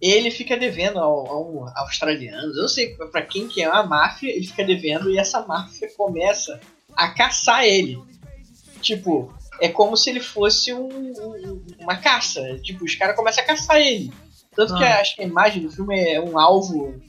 [0.02, 2.56] Ele fica devendo ao, ao australianos.
[2.56, 5.88] Eu não sei pra quem que é uma máfia, ele fica devendo e essa máfia
[5.96, 6.60] começa
[6.96, 8.00] a caçar ele.
[8.86, 12.42] Tipo, é como se ele fosse um- um- uma caça.
[12.62, 14.14] Tipo, os caras começam a caçar ele.
[14.56, 15.00] Tanto que Ah.
[15.02, 17.02] acho que a imagem do filme é um alvo.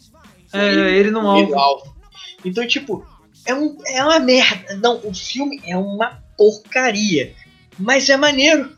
[0.54, 1.84] É, ele não meio alvo.
[1.84, 1.96] alvo.
[2.44, 3.06] Então, tipo,
[3.44, 4.74] é, um, é uma merda.
[4.76, 7.34] Não, o filme é uma porcaria.
[7.78, 8.74] Mas é maneiro.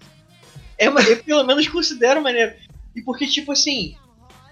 [0.77, 2.53] É, ma- eu pelo menos considero maneiro.
[2.97, 3.95] E porque, tipo assim,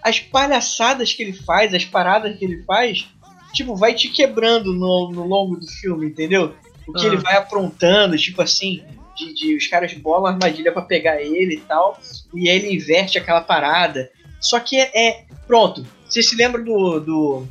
[0.05, 3.09] as palhaçadas que ele faz, as paradas que ele faz,
[3.53, 6.55] tipo, vai te quebrando no, no longo do filme, entendeu?
[6.87, 7.09] O que Ah.
[7.09, 8.83] ele vai aprontando, tipo assim,
[9.16, 11.99] de, de os caras bolam armadilha pra pegar ele e tal,
[12.35, 14.11] e aí ele inverte aquela parada.
[14.40, 14.90] Só que é.
[14.94, 15.87] é- pronto.
[16.09, 17.46] Você se lembra do, do,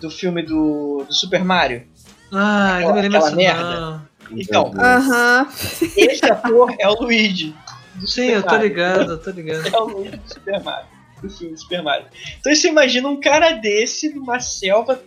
[0.00, 1.86] do filme do, do Super Mario?
[2.32, 3.80] Ah, eu não me lembro Aquela merda.
[3.80, 4.12] não.
[4.34, 5.46] Então, Aham.
[5.96, 7.54] esse ator é o Luigi.
[8.00, 8.68] Sim, Super eu tô Mario.
[8.68, 9.68] ligado, eu tô ligado.
[9.68, 10.86] É o Luigi do Super Mario.
[11.22, 12.06] Do filme do Super Mario.
[12.40, 15.00] Então você imagina um cara desse numa selva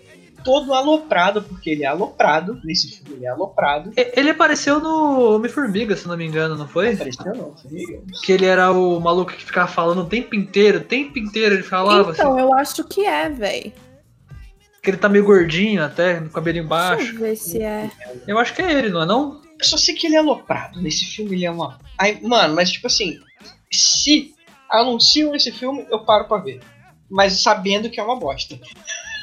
[0.45, 2.62] todo aloprado, porque ele é aloprado.
[2.63, 3.91] Nesse filme ele é aloprado.
[3.97, 6.93] E- Ele apareceu no Homem-Formiga, se não me engano, não foi?
[6.93, 8.01] Apareceu não, amiga?
[8.23, 11.63] Que ele era o maluco que ficava falando o tempo inteiro, o tempo inteiro ele
[11.63, 12.41] falava Então, assim.
[12.41, 13.73] eu acho que é, véi.
[14.81, 17.13] Que ele tá meio gordinho até, com o cabelinho Deixa baixo.
[17.15, 17.89] eu ver se é.
[18.27, 19.41] Eu acho que é ele, não é não?
[19.60, 20.79] Eu só sei que ele é aloprado.
[20.79, 21.79] Nesse filme ele é uma.
[21.97, 23.19] Aí, mano, mas tipo assim,
[23.71, 24.36] se
[24.69, 26.60] anunciam esse filme, eu paro pra ver.
[27.10, 28.60] Mas sabendo que é uma bosta.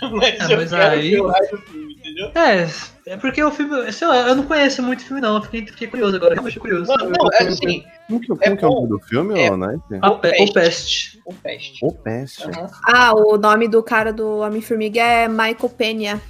[0.10, 2.30] mas Ah, eu mas quero aí- o filme, entendeu?
[2.34, 2.68] É,
[3.12, 5.88] é porque o filme, sei lá, eu não conheço muito filme não, eu fiquei, fiquei
[5.88, 6.86] curioso agora, realmente curioso.
[6.92, 9.50] Mano, não, é assim, Como que, É é o nome do filme, É.
[9.50, 9.82] ô, Night?
[10.00, 10.42] A pe- Peste.
[10.44, 11.20] o Peste.
[11.26, 11.84] o peste.
[11.86, 12.44] O Peste.
[12.44, 12.70] Aham.
[12.86, 16.20] Ah, o nome do cara do Homem-Formiga é Michael Penha.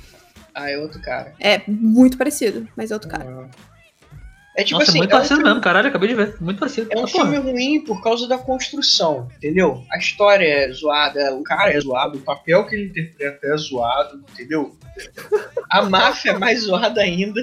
[0.55, 1.33] Ah, é outro cara.
[1.41, 3.49] É muito parecido, mas é outro cara.
[4.55, 6.37] É tipo Nossa, assim, muito é um parecido filme- mesmo, caralho, acabei de ver.
[6.41, 6.89] Muito parecido.
[6.91, 7.31] É um Ah, porra.
[7.33, 9.83] filme ruim por causa da construção, entendeu?
[9.91, 14.23] A história é zoada, o cara é zoado, o papel que ele interpreta é zoado,
[14.33, 14.77] entendeu?
[15.71, 17.41] A máfia é mais zoada ainda.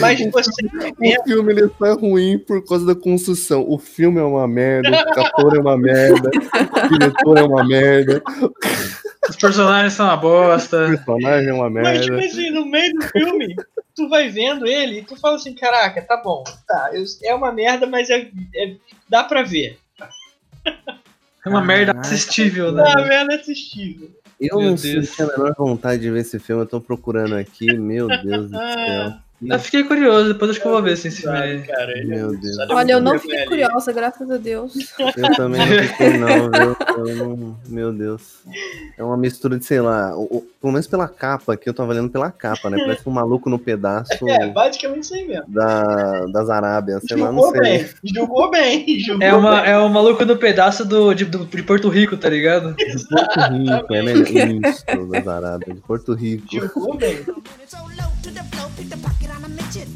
[0.00, 3.64] Mas você O filme ele só é ruim por causa da construção.
[3.68, 8.22] O filme é uma merda, o ator é uma merda, o diretor é uma merda,
[9.28, 10.86] Os personagens são uma o bosta.
[10.88, 12.26] personagem é uma Mas, tipo merda.
[12.26, 13.56] assim, no meio do filme,
[13.94, 17.50] tu vai vendo ele e tu fala assim, caraca, tá bom, tá, eu- é uma
[17.52, 18.76] merda, mas é, é-
[19.08, 19.78] dá pra ver.
[21.44, 22.82] É uma merda assistível, É né?
[22.82, 24.10] uma merda assistível.
[24.40, 25.08] Eu Meu não Deus.
[25.08, 28.56] senti a menor vontade de ver esse filme, eu tô procurando aqui, meu Deus do
[28.72, 29.14] céu.
[29.40, 31.62] Eu fiquei curioso, depois acho que eu vou ver assim, esse filme.
[31.62, 32.56] Cara, ele é Meu Deus.
[32.70, 34.74] Olha, eu não fiquei curiosa, graças a Deus.
[34.98, 36.76] Eu também não fiquei, não, viu?
[36.96, 38.38] Eu não- Meu Deus.
[38.96, 42.10] É uma mistura de, sei lá, o- pelo menos pela capa, que eu tô avaliando
[42.10, 42.78] pela capa, né?
[42.78, 45.44] Parece um maluco no pedaço É, basicamente isso aí mesmo.
[45.46, 47.60] da, das Arábias, sei lá, não sei.
[47.60, 49.70] bem, julgou bem, julgou É, uma, bem.
[49.70, 52.74] é um maluco no pedaço do, de, do- de Porto Rico, tá ligado?
[52.74, 54.68] De Porto Rico, é melhor.
[54.68, 56.44] Isso, das Arábias, de Porto Rico.
[56.50, 57.24] Julgou bem.
[59.30, 59.88] A midget.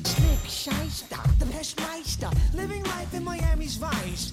[0.47, 2.31] Shyster, the best meister.
[2.55, 4.33] Living life in Miami's vice.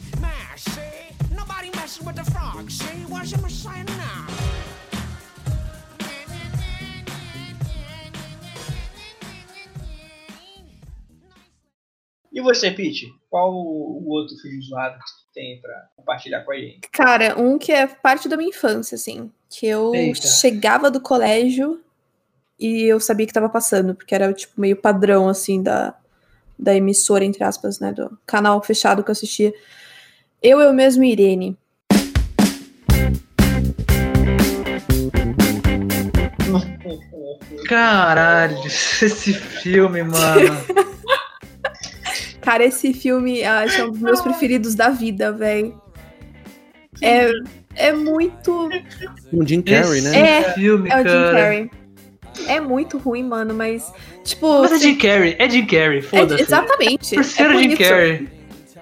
[0.55, 1.15] See?
[1.35, 3.05] Nobody messes with the frog, see?
[3.07, 4.27] Where's your messiah now?
[12.31, 13.07] E você, Pete?
[13.29, 16.89] Qual o o outro filme zoado que tu tem pra compartilhar com a gente?
[16.91, 19.31] Cara, um que é parte da minha infância, assim.
[19.49, 20.27] Que eu Eita.
[20.27, 21.81] chegava do colégio
[22.59, 25.95] e eu sabia que tava passando, porque era, tipo, meio padrão, assim, da,
[26.57, 27.93] da emissora, entre aspas, né?
[27.93, 29.53] Do canal fechado que eu assistia.
[30.41, 31.57] Eu, eu mesmo e Irene.
[37.67, 40.57] Caralho, esse filme, mano.
[42.41, 45.79] Cara, esse filme acho um dos meus preferidos da vida, velho.
[47.01, 47.29] É,
[47.75, 48.69] é muito.
[49.31, 50.19] O Jim Carrey, né?
[50.19, 51.31] É, filme, é o Jim.
[51.31, 51.71] Carrey.
[52.47, 53.91] É muito ruim, mano, mas.
[54.23, 54.61] Tipo.
[54.61, 56.43] Mas é Jim Carrey, é Jim Carrey, é- foda-se.
[56.43, 57.15] exatamente.
[57.15, 58.29] Terceiro é por Jim isso, Carrey.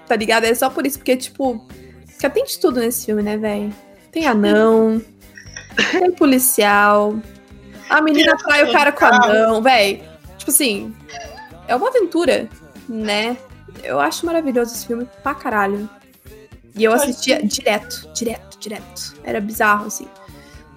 [0.06, 0.44] Tá ligado?
[0.44, 1.66] É só por isso, porque, tipo.
[2.06, 3.72] Porque tem de tudo nesse filme, né, velho?
[4.10, 5.00] Tem anão.
[5.92, 7.16] tem policial.
[7.88, 10.00] A menina trai o cara com anão, velho.
[10.36, 10.94] Tipo assim.
[11.66, 12.48] É uma aventura,
[12.88, 13.36] né?
[13.84, 15.88] Eu acho maravilhoso esse filme pra caralho.
[16.74, 19.14] E eu assistia direto, direto, direto.
[19.24, 20.08] Era bizarro, assim.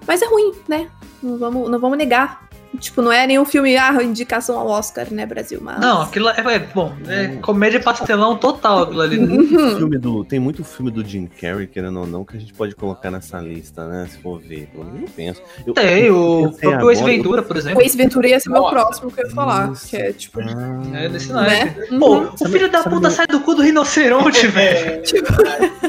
[0.06, 0.88] Mas é ruim, né?
[1.22, 2.48] Não vamos, não vamos negar.
[2.78, 5.58] Tipo, não é nenhum filme, ah, indicação ao Oscar, né, Brasil?
[5.62, 5.78] Mas...
[5.78, 9.18] Não, aquilo é, é bom, é comédia pastelão total aquilo ali.
[9.18, 9.34] né?
[9.36, 9.76] Uhum.
[9.76, 12.74] Filme do, tem muito filme do Jim Carrey, querendo ou não, que a gente pode
[12.74, 14.06] colocar nessa lista, né?
[14.10, 14.68] Se for ver.
[14.74, 15.42] Eu penso.
[15.66, 17.82] Eu, Tem eu o próprio Ace Ventura, por O exemplo.
[17.82, 18.74] Ace Ventura ia ser meu Nossa.
[18.74, 19.72] próximo que eu ia falar.
[19.72, 19.88] Isso.
[19.88, 21.40] Que é, tipo, Ah, É desse né?
[21.42, 21.92] naipe.
[21.92, 21.98] Uhum.
[22.00, 25.02] Pô, o Sabe- filho da sabe puta meu- sai do cu do rinoceronte, velho.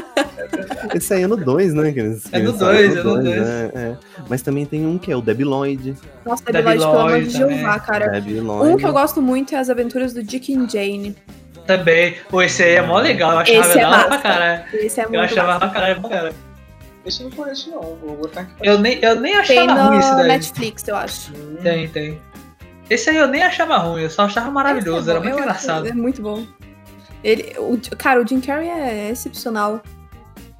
[0.94, 1.92] Esse aí é no 2, né?
[1.92, 3.40] que eles- É no eles dois, fazem é no dois, dois.
[3.40, 3.70] né?
[3.74, 3.96] É.
[4.28, 5.94] Mas também tem um que é o Debbie Lloyd.
[6.24, 7.58] Nossa, Debbie Lloyd, pelo amor de também.
[7.58, 8.08] Jeová, cara.
[8.08, 8.72] Debbie Lloyd.
[8.72, 11.16] Um que eu gosto muito é As Aventuras do Dick and Jane.
[11.66, 12.16] Também.
[12.28, 13.32] Pô, esse aí é mó legal.
[13.32, 14.22] Eu achava Esse é da hora pra massa.
[14.22, 14.62] caralho.
[14.74, 15.58] Esse é Eu muito achava massa.
[15.60, 16.34] pra caralho pra caralho.
[17.06, 17.80] Esse eu não conheço, não.
[17.80, 20.28] Vou botar aqui Eu nem, eu nem Tem achava ruim esse no daí.
[20.28, 21.32] Netflix, eu acho.
[21.62, 22.20] Tem, tem.
[22.90, 25.86] Esse aí eu nem achava ruim, eu só achava maravilhoso, é era muito eu engraçado.
[25.88, 26.44] É muito bom.
[27.22, 29.80] Ele, o, cara, o Jim Carrey é excepcional.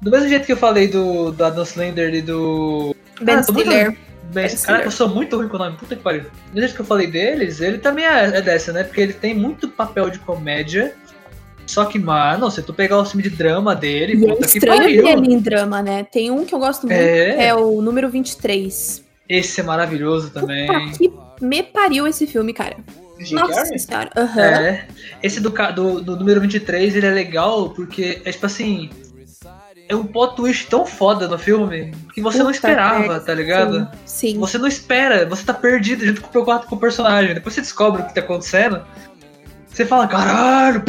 [0.01, 2.95] Do mesmo jeito que eu falei do, do Adam Sandler e do.
[3.21, 3.95] Ben Ah, Stiller.
[4.33, 4.81] Bem, Ben cara, Stiller.
[4.85, 6.23] eu sou muito ruim com o nome, puta que pariu.
[6.53, 8.83] Do jeito que eu falei deles, ele também é, é dessa, né?
[8.83, 10.93] Porque ele tem muito papel de comédia.
[11.65, 14.57] Só que, mano, se tu pegar o filme de drama dele, E é puta que
[14.57, 15.03] estranho pariu.
[15.03, 16.03] ver ele em drama, né?
[16.03, 17.47] Tem um que eu gosto muito, É.
[17.47, 19.03] é, o número 23.
[19.27, 20.67] Esse é maravilhoso também.
[20.67, 21.11] Puta que
[21.41, 22.75] me pariu esse filme, cara.
[23.19, 23.79] Jim Nossa Carrey?
[23.79, 24.09] senhora.
[24.15, 24.41] Aham.
[24.41, 24.87] É.
[25.23, 28.89] Esse do, do, do número 23, ele é legal porque é tipo assim.
[29.87, 33.33] É um plot twist tão foda no filme que você não Puta esperava, merda, tá
[33.35, 33.87] ligado?
[34.05, 34.31] Sim.
[34.33, 34.39] sim.
[34.39, 37.33] Você não espera, você tá perdido junto com o, com o personagem.
[37.35, 38.81] Depois você descobre o que tá acontecendo.
[39.67, 40.83] Você fala, caralho!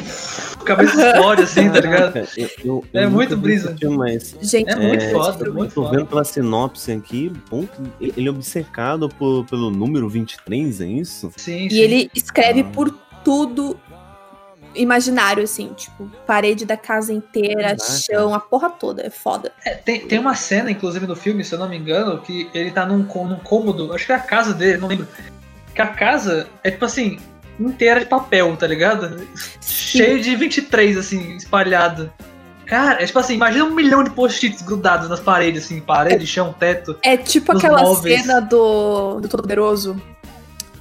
[0.60, 2.16] A cabeça explode assim, tá ligado?
[2.36, 3.76] Eu- eu- É eu muito brisa.
[3.76, 5.96] filme, mas Gente, É muito É, foda, eu muito tô foda.
[5.96, 11.30] vendo pela sinopse aqui, ponto, ele é obcecado por- pelo número 23, é isso?
[11.36, 11.76] Sim, E sim.
[11.80, 12.64] ele escreve Ah.
[12.72, 12.90] por
[13.24, 13.76] tudo
[14.76, 17.84] imaginário, assim, tipo, parede da casa inteira, Caraca.
[17.84, 19.06] chão, a porra toda.
[19.06, 19.52] É foda.
[19.64, 22.70] É, tem, tem uma cena, inclusive, no filme, se eu não me engano, que ele
[22.70, 25.08] tá num, num cômodo, acho que é a casa dele, não lembro.
[25.74, 27.18] Que a casa é tipo assim,
[27.58, 29.26] inteira de papel, tá ligado?
[29.60, 32.12] Cheio de 23, assim, espalhado.
[32.66, 36.52] Cara, é tipo assim, imagina um milhão de post-its grudados nas paredes, assim, parede, chão,
[36.52, 36.98] teto.
[37.00, 38.22] É tipo aquela móveis.
[38.22, 40.00] cena do, do Todo-Poderoso.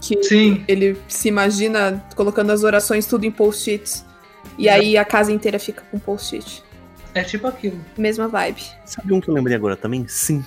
[0.08, 4.06] Que Sim, ele se imagina colocando as orações tudo em post-its.
[4.58, 6.64] E aí a casa inteira fica com post-it.
[7.14, 7.80] é tipo aquilo.
[7.98, 8.62] Mesma vibe.
[8.86, 10.06] Sabe um que eu lembrei agora também?
[10.08, 10.44] Sim.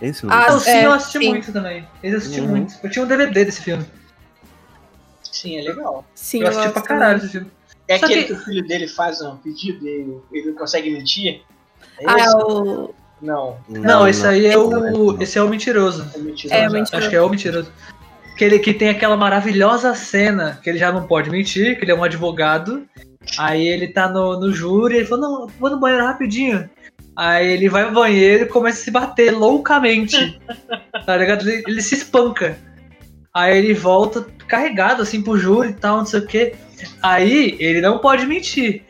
[0.00, 0.44] É esse o Ah, nome?
[0.44, 1.28] Então, sim, é, eu assisti sim.
[1.30, 1.88] muito também.
[2.02, 2.48] Eu assisti Uhum.
[2.48, 2.74] muito.
[2.82, 3.84] Eu tinha um DVD desse filme.
[5.30, 6.04] Sim, é legal.
[6.14, 7.24] Sim, eu assisti pra gosto caralho também.
[7.24, 7.50] esse filme.
[7.88, 8.32] É Só aquele que- que...
[8.34, 11.42] o filho dele faz um pedido e ele não consegue mentir?
[11.98, 12.28] É Ah, esse?
[12.28, 12.94] é o.
[13.20, 15.12] Não, Não, esse aí é não, o.
[15.12, 15.22] não.
[15.22, 16.02] Esse é o mentiroso.
[16.14, 16.54] é mentiroso.
[16.54, 16.96] É, mentiroso.
[16.96, 17.72] Acho que é o mentiroso.
[18.42, 21.92] Que ele que tem aquela maravilhosa cena que ele já não pode mentir, que ele
[21.92, 22.88] é um advogado.
[23.38, 26.68] Aí ele tá no, no júri, ele fala, não, vou no banheiro rapidinho.
[27.14, 30.40] Aí ele vai no banheiro e começa a se bater loucamente.
[31.06, 31.48] tá ligado?
[31.48, 32.58] Ele, ele se espanca.
[33.32, 36.52] Aí ele volta carregado assim pro júri e tal, não sei o que.
[37.00, 38.82] Aí ele não pode mentir.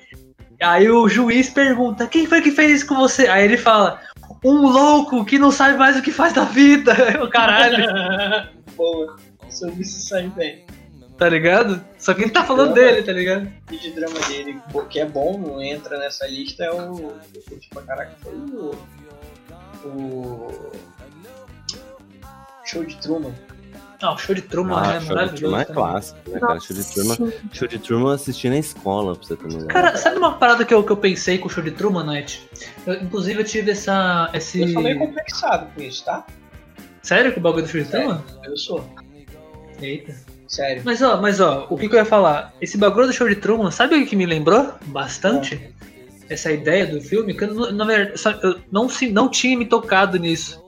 [0.62, 3.26] Aí o juiz pergunta: quem foi que fez isso com você?
[3.26, 4.00] Aí ele fala:
[4.42, 6.96] um louco que não sabe mais o que faz da vida.
[7.22, 7.84] O caralho.
[8.74, 9.31] Boa.
[9.52, 10.64] Sobre isso sai bem.
[11.18, 11.84] Tá ligado?
[11.98, 13.48] Só que ele tá falando dele, tá ligado?
[13.70, 17.12] O de drama dele, que é bom, não entra nessa lista, é o.
[17.60, 18.74] Tipo, caraca, foi o.
[19.84, 20.72] O.
[22.64, 23.32] Show de Truman.
[24.02, 25.36] Não, o show de Truman Ah, é show de maravilhoso.
[25.36, 26.60] Truman é clássico, né, cara?
[26.60, 27.32] Show de Truman, sim.
[27.52, 29.66] show de Truman eu assisti na escola, pra você ter uma.
[29.66, 32.48] Cara, sabe uma parada que eu, que eu pensei com o show de Truman, Night?
[32.84, 34.28] Eu, inclusive eu tive essa.
[34.34, 34.62] Esse...
[34.62, 36.26] Eu sou meio complexado com isso, tá?
[37.00, 38.08] Sério que o bagulho do show de Sério.
[38.08, 38.24] Truman?
[38.42, 38.84] Eu sou.
[39.82, 40.14] Eita.
[40.48, 40.82] Sério.
[40.84, 42.52] Mas ó, mas ó, o que, que eu ia falar?
[42.60, 45.60] Esse bagulho do show de Truman, sabe o que me lembrou bastante?
[46.28, 50.18] Essa ideia do filme, que eu, não- na verdade, eu não, não tinha me tocado
[50.18, 50.62] nisso.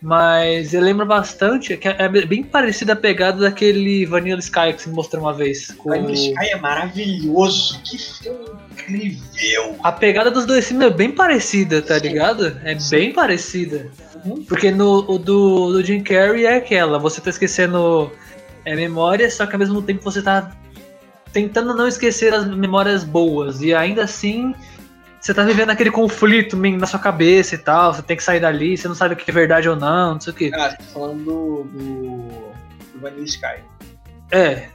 [0.00, 4.88] Mas eu lembro bastante que é bem parecida a pegada daquele Vanilla Sky que você
[4.90, 5.72] me mostrou uma vez.
[5.72, 7.80] com- Vanilla Sky é maravilhoso.
[7.82, 8.38] Que filme
[8.72, 9.76] incrível.
[9.82, 12.60] A pegada dos dois filmes é bem parecida, tá ligado?
[12.64, 13.90] É bem parecida.
[14.26, 14.44] Uhum.
[14.44, 18.12] Porque no o do, do Jim Carrey é aquela, você tá esquecendo
[18.64, 20.52] é, memória, só que ao mesmo tempo você tá
[21.32, 23.60] tentando não esquecer as memórias boas.
[23.60, 24.54] E ainda assim,
[25.20, 28.76] você tá vivendo aquele conflito na sua cabeça e tal, você tem que sair dali,
[28.76, 30.54] você não sabe o que é verdade ou não, não sei o que.
[30.54, 32.28] Ah, tô falando do, do,
[32.92, 33.62] do Vanilla Sky.
[34.30, 34.68] É.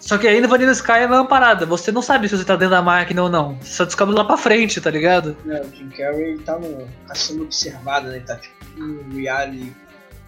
[0.00, 2.44] Só que aí no Vanilla Sky é a mesma parada, você não sabe se você
[2.44, 3.56] tá dentro da máquina ou não.
[3.60, 5.36] Você só descobre lá pra frente, tá ligado?
[5.44, 8.16] Né, o Jim Carrey ele tá, no, tá sendo observado, né?
[8.16, 9.76] Ele tá tipo um reality.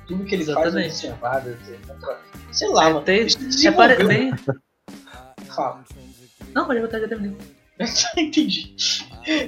[0.07, 0.91] Tudo que ele faz é Exatamente.
[0.91, 1.57] observado.
[2.51, 3.03] Sei lá, mano.
[3.03, 3.27] Tem-
[3.67, 3.97] É pare-.
[5.55, 5.85] Fala.
[6.55, 7.37] Não, pode botar já terminei.
[8.17, 8.75] Entendi.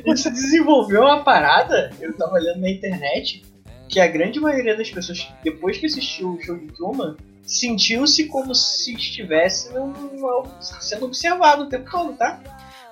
[0.06, 3.44] Isso desenvolveu uma parada, eu tava olhando na internet,
[3.88, 8.54] que a grande maioria das pessoas, depois que assistiu o show de Truman, sentiu-se como
[8.54, 9.70] se estivesse
[10.80, 12.40] sendo observado o tempo todo, tá?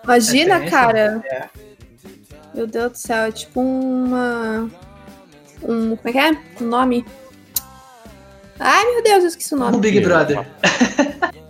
[0.04, 1.22] Imagina, É cara.
[1.24, 1.48] É.
[2.54, 4.70] Meu Deus do céu, é tipo uma.
[5.62, 5.96] Um.
[5.96, 6.30] Como é que é?
[6.60, 7.04] O nome?
[8.58, 9.78] Ai, meu Deus, eu esqueci o O nome.
[9.78, 10.46] Big Brother.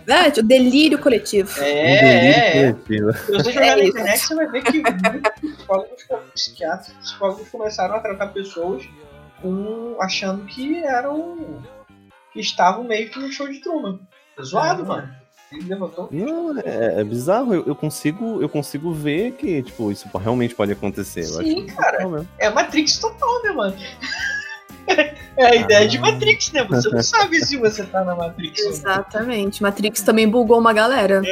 [0.07, 1.49] É, tipo, delírio coletivo.
[1.59, 2.73] Um É, delírio é, é.
[2.73, 3.13] coletivo.
[3.13, 3.89] Se você jogar É na isso.
[3.91, 8.83] internet, você vai ver que muitos psicólogos, psiquiatras, psicólogos começaram a tratar pessoas
[9.41, 11.61] com, achando que eram.
[12.33, 13.99] que estavam meio que no show de Truman.
[14.39, 15.09] É zoado, mano.
[15.51, 16.09] Ele levantou.
[16.11, 17.53] Não, é, é bizarro.
[17.53, 21.21] Eu, eu consigo, eu consigo ver que, tipo, isso realmente pode acontecer.
[21.21, 22.25] Eu acho Sim, cara.
[22.39, 23.75] É Matrix total, né, mano?
[25.35, 26.63] É a ideia de Matrix, né?
[26.65, 28.59] Você não sabe se você tá na Matrix.
[28.59, 28.71] ou não.
[28.71, 29.63] Exatamente.
[29.63, 31.23] Matrix também bugou uma galera.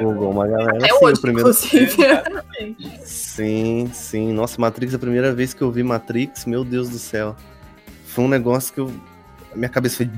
[0.00, 0.78] Bugou uma galera.
[0.78, 1.50] Até Sim, hoje, o primeiro...
[1.50, 2.02] inclusive.
[2.02, 3.00] Exatamente.
[3.04, 4.32] Sim, sim.
[4.32, 7.36] Nossa, Matrix, a primeira vez que eu vi Matrix, meu Deus do céu.
[8.06, 8.90] Foi um negócio que eu.
[9.52, 10.10] a Minha cabeça foi.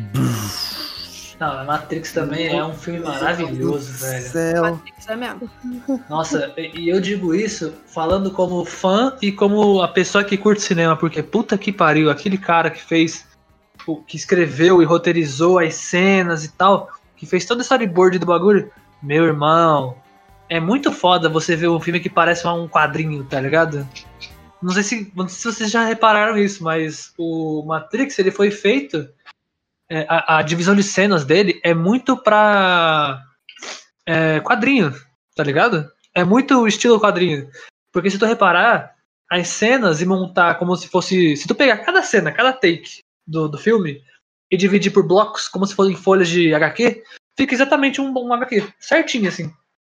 [1.38, 4.22] Não, Matrix também é um filme maravilhoso, velho.
[4.30, 4.62] Céu.
[4.62, 5.50] Matrix é mesmo.
[6.08, 10.96] Nossa, e eu digo isso falando como fã e como a pessoa que curte cinema,
[10.96, 13.26] porque puta que pariu, aquele cara que fez,
[13.86, 18.26] o- que escreveu e roteirizou as cenas e tal, que fez todo o storyboard do
[18.26, 18.70] bagulho,
[19.02, 19.94] meu irmão,
[20.48, 23.86] é muito foda você ver um filme que parece um quadrinho, tá ligado?
[24.62, 28.50] Não sei se, não sei se vocês já repararam isso, mas o Matrix ele foi
[28.50, 29.06] feito.
[29.90, 33.22] É, a, a divisão de cenas dele é muito pra
[34.06, 34.92] é, quadrinho,
[35.34, 35.88] tá ligado?
[36.14, 37.48] É muito estilo quadrinho.
[37.92, 38.94] Porque se tu reparar,
[39.30, 41.36] as cenas e montar como se fosse.
[41.36, 44.00] Se tu pegar cada cena, cada take do, do filme
[44.50, 47.02] e dividir por blocos, como se fossem folhas de HQ,
[47.36, 48.72] fica exatamente um, um HQ.
[48.78, 49.52] Certinho, assim.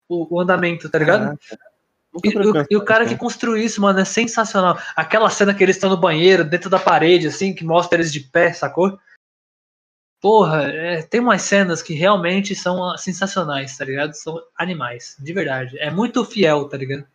[0.09, 1.37] O, o andamento, tá ligado?
[2.23, 4.79] E, o- e o cara que construiu isso, mano, é sensacional.
[4.95, 8.21] Aquela cena que eles estão no banheiro, dentro da parede, assim, que mostra eles de
[8.21, 8.97] pé, sacou?
[10.19, 14.13] Porra, é, tem umas cenas que realmente são ah, sensacionais, tá ligado?
[14.13, 15.77] São animais, de verdade.
[15.79, 17.05] É muito fiel, tá ligado?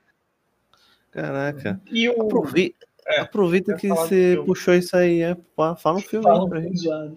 [1.11, 1.80] Caraca.
[1.90, 2.22] E o.
[2.22, 2.74] Aprovei-
[3.07, 5.22] É, Aproveita eu que você puxou isso aí.
[5.22, 6.84] É, fala um filme Fala aí um pra filme gente.
[6.88, 7.16] zoado.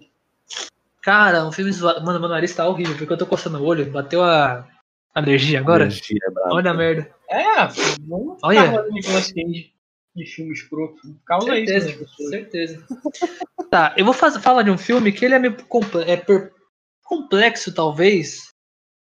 [1.00, 2.04] Cara, um filme zoado.
[2.04, 3.88] Mano, meu nariz tá horrível, porque eu tô coçando o olho.
[3.90, 4.66] Bateu a
[5.14, 5.88] alergia agora?
[5.88, 6.54] Braba.
[6.54, 7.08] Olha a merda.
[7.30, 7.66] É,
[8.00, 8.72] vamos Olha.
[8.72, 8.90] falando
[10.16, 10.96] de filme escroto.
[11.26, 12.30] Causa Certeza, isso pessoas.
[12.30, 12.86] certeza.
[13.70, 15.56] tá, eu vou faz- falar de um filme que ele é meio
[16.06, 16.52] é per-
[17.04, 18.48] complexo, talvez,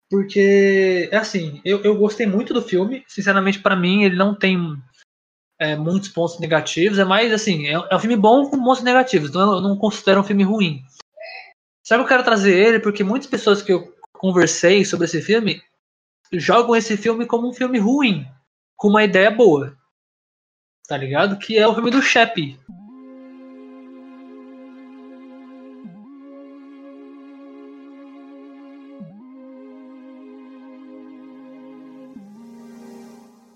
[0.09, 3.03] porque, é assim, eu, eu gostei muito do filme.
[3.09, 4.77] Sinceramente, pra mim, ele não tem
[5.59, 6.99] é, muitos pontos negativos.
[6.99, 9.31] É mais, assim, é, é um filme bom com pontos negativos.
[9.31, 10.85] Então eu não considero um filme ruim.
[11.85, 15.61] Só que eu quero trazer ele porque muitas pessoas que eu conversei sobre esse filme
[16.33, 18.27] jogam esse filme como um filme ruim,
[18.77, 19.77] com uma ideia boa
[20.87, 21.39] tá ligado?
[21.39, 22.59] Que é o filme do Shep.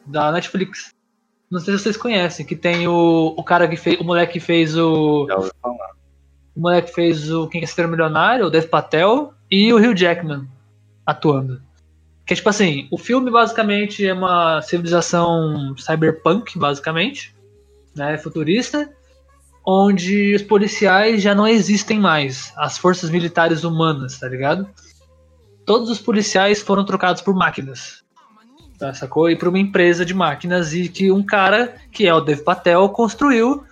[0.07, 0.95] Da Netflix.
[1.51, 4.01] Não sei se vocês conhecem, que tem o, o cara que fez.
[4.01, 5.27] O moleque que fez o.
[5.29, 5.93] Já ouvi falar.
[6.55, 9.97] O moleque que fez o Quem Quer Ser Milionário, o Dev Patel, e o Hugh
[9.97, 10.49] Jackman
[11.05, 11.61] atuando.
[12.27, 17.35] Que é tipo assim, o filme basicamente é uma civilização cyberpunk, basicamente,
[17.95, 18.91] né, futurista,
[19.65, 24.69] onde os policiais já não existem mais, as forças militares humanas, tá ligado?
[25.65, 28.05] Todos os policiais foram trocados por máquinas.
[28.79, 29.31] Tá, sacou?
[29.31, 32.89] E para uma empresa de máquinas e que um cara, que é o Dev Patel,
[32.91, 33.65] construiu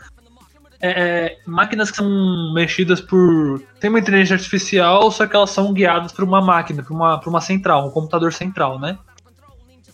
[0.87, 3.59] é, é, máquinas que são mexidas por.
[3.81, 7.31] Tem uma inteligência artificial, só que elas são guiadas por uma máquina, por uma, por
[7.31, 8.99] uma central, um computador central, né?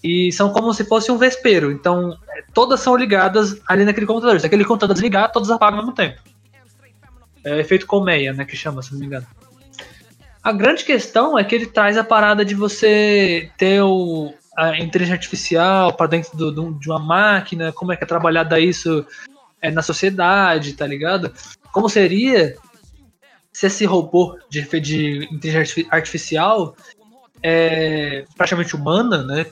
[0.02, 1.70] E são como se fosse um vespeiro.
[1.70, 4.40] Então, é, todas são ligadas ali naquele computador.
[4.40, 6.18] Se aquele computador desligar, todas apagam ao mesmo tempo.
[7.44, 8.44] É efeito colmeia, né?
[8.44, 9.26] Que chama, se não me engano.
[10.42, 15.14] A grande questão é que ele traz a parada de você ter o, a inteligência
[15.14, 19.06] artificial para dentro do- do- de uma máquina, como é que é trabalhada isso
[19.60, 21.32] é, na sociedade, tá ligado?
[21.72, 22.56] Como seria
[23.52, 26.76] se esse robô de, de inteligência artificial
[27.42, 29.46] é praticamente humana, né?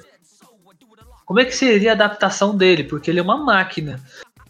[1.25, 2.85] Como é que seria a adaptação dele?
[2.85, 4.01] Porque ele é uma máquina.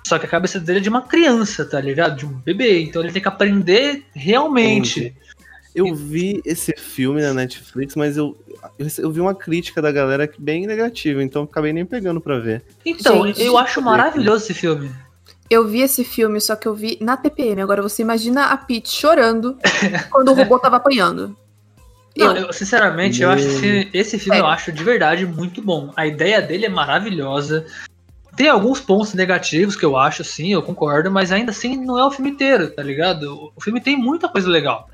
[0.07, 2.17] Só que a cabeça dele é de uma criança, tá ligado?
[2.17, 2.81] De um bebê.
[2.83, 5.15] Então ele tem que aprender realmente.
[5.75, 8.37] Eu vi esse filme na Netflix, mas eu,
[8.99, 12.39] eu, vi uma crítica da galera que bem negativa, então eu acabei nem pegando pra
[12.39, 12.65] ver.
[12.85, 14.91] Então, Gente, eu acho maravilhoso esse filme.
[15.51, 17.61] Eu vi esse filme, só que eu vi na TPM.
[17.63, 19.57] Agora você imagina a Pete chorando
[20.11, 21.37] quando o robô tava apanhando.
[22.17, 24.41] Não, Eu- sinceramente, eu acho esse, esse filme É.
[24.41, 25.93] eu acho de verdade muito bom.
[25.97, 27.65] A ideia dele é maravilhosa.
[28.37, 32.05] Tem alguns pontos negativos que eu acho, sim, eu concordo, mas ainda assim não é
[32.05, 33.23] o filme inteiro, tá ligado?
[33.35, 34.89] O- O filme tem muita coisa legal.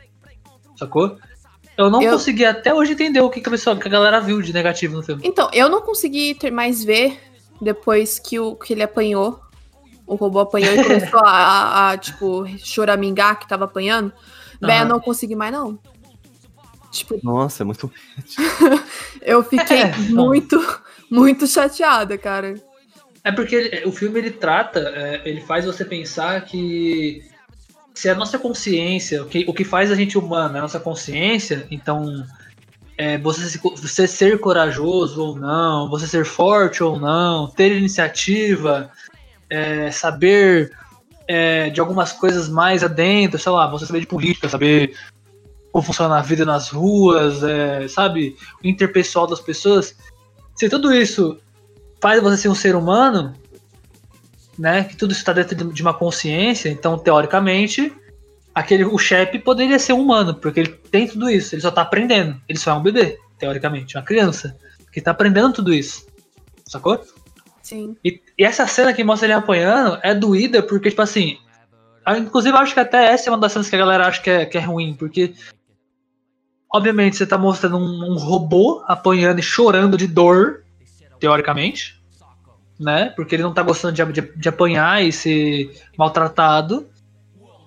[0.77, 1.17] Sacou?
[1.77, 4.21] Eu não Eu- consegui até hoje entender o que, que, a pessoa, que a galera
[4.21, 5.23] viu de negativo no filme.
[5.25, 7.19] Então, eu não consegui ter mais ver
[7.61, 9.41] depois que, o, que ele apanhou.
[10.07, 14.13] O robô apanhou e começou a, a, a, tipo, choramingar que tava apanhando.
[14.61, 15.79] Véi, eu não consegui mais, não.
[16.91, 17.91] Tipo, Nossa, é muito.
[19.23, 20.27] eu fiquei É, não.
[20.27, 20.61] muito,
[21.11, 22.55] muito chateada, cara.
[23.23, 27.23] É porque ele- o filme ele trata, é, ele faz você pensar que
[27.95, 30.79] se a nossa consciência, o que, o que faz a gente humano é a nossa
[30.79, 32.25] consciência, então
[32.99, 38.91] é, você, você ser corajoso ou não, você ser forte ou não, ter iniciativa,
[39.49, 40.73] é, saber
[41.27, 44.97] é, de algumas coisas mais adentro, sei lá, você saber de política, saber
[45.73, 49.97] como funciona a vida nas ruas, é, sabe, o interpessoal das pessoas.
[50.55, 51.39] Se tudo isso
[52.01, 53.35] faz você ser um ser humano,
[54.59, 54.85] né?
[54.85, 57.93] Que tudo isso está dentro de- uma consciência, então teoricamente
[58.55, 61.83] aquele o chefe poderia ser um humano, porque ele tem tudo isso, ele só tá
[61.83, 64.57] aprendendo, ele só é um bebê, teoricamente, uma criança
[64.93, 66.07] que tá aprendendo tudo isso,
[66.67, 67.03] sacou?
[67.63, 67.97] Sim.
[68.05, 71.39] E, e essa cena que mostra ele apanhando é doída porque tipo assim,
[72.19, 74.45] inclusive acho que até essa é uma das cenas que a galera acha que é,
[74.47, 75.35] que é ruim, porque
[76.73, 80.65] obviamente você tá mostrando um, um robô apanhando e chorando de dor,
[81.21, 82.03] teoricamente,
[82.79, 83.13] né?
[83.15, 86.89] Porque ele não tá gostando de, de, de apanhar e ser maltratado.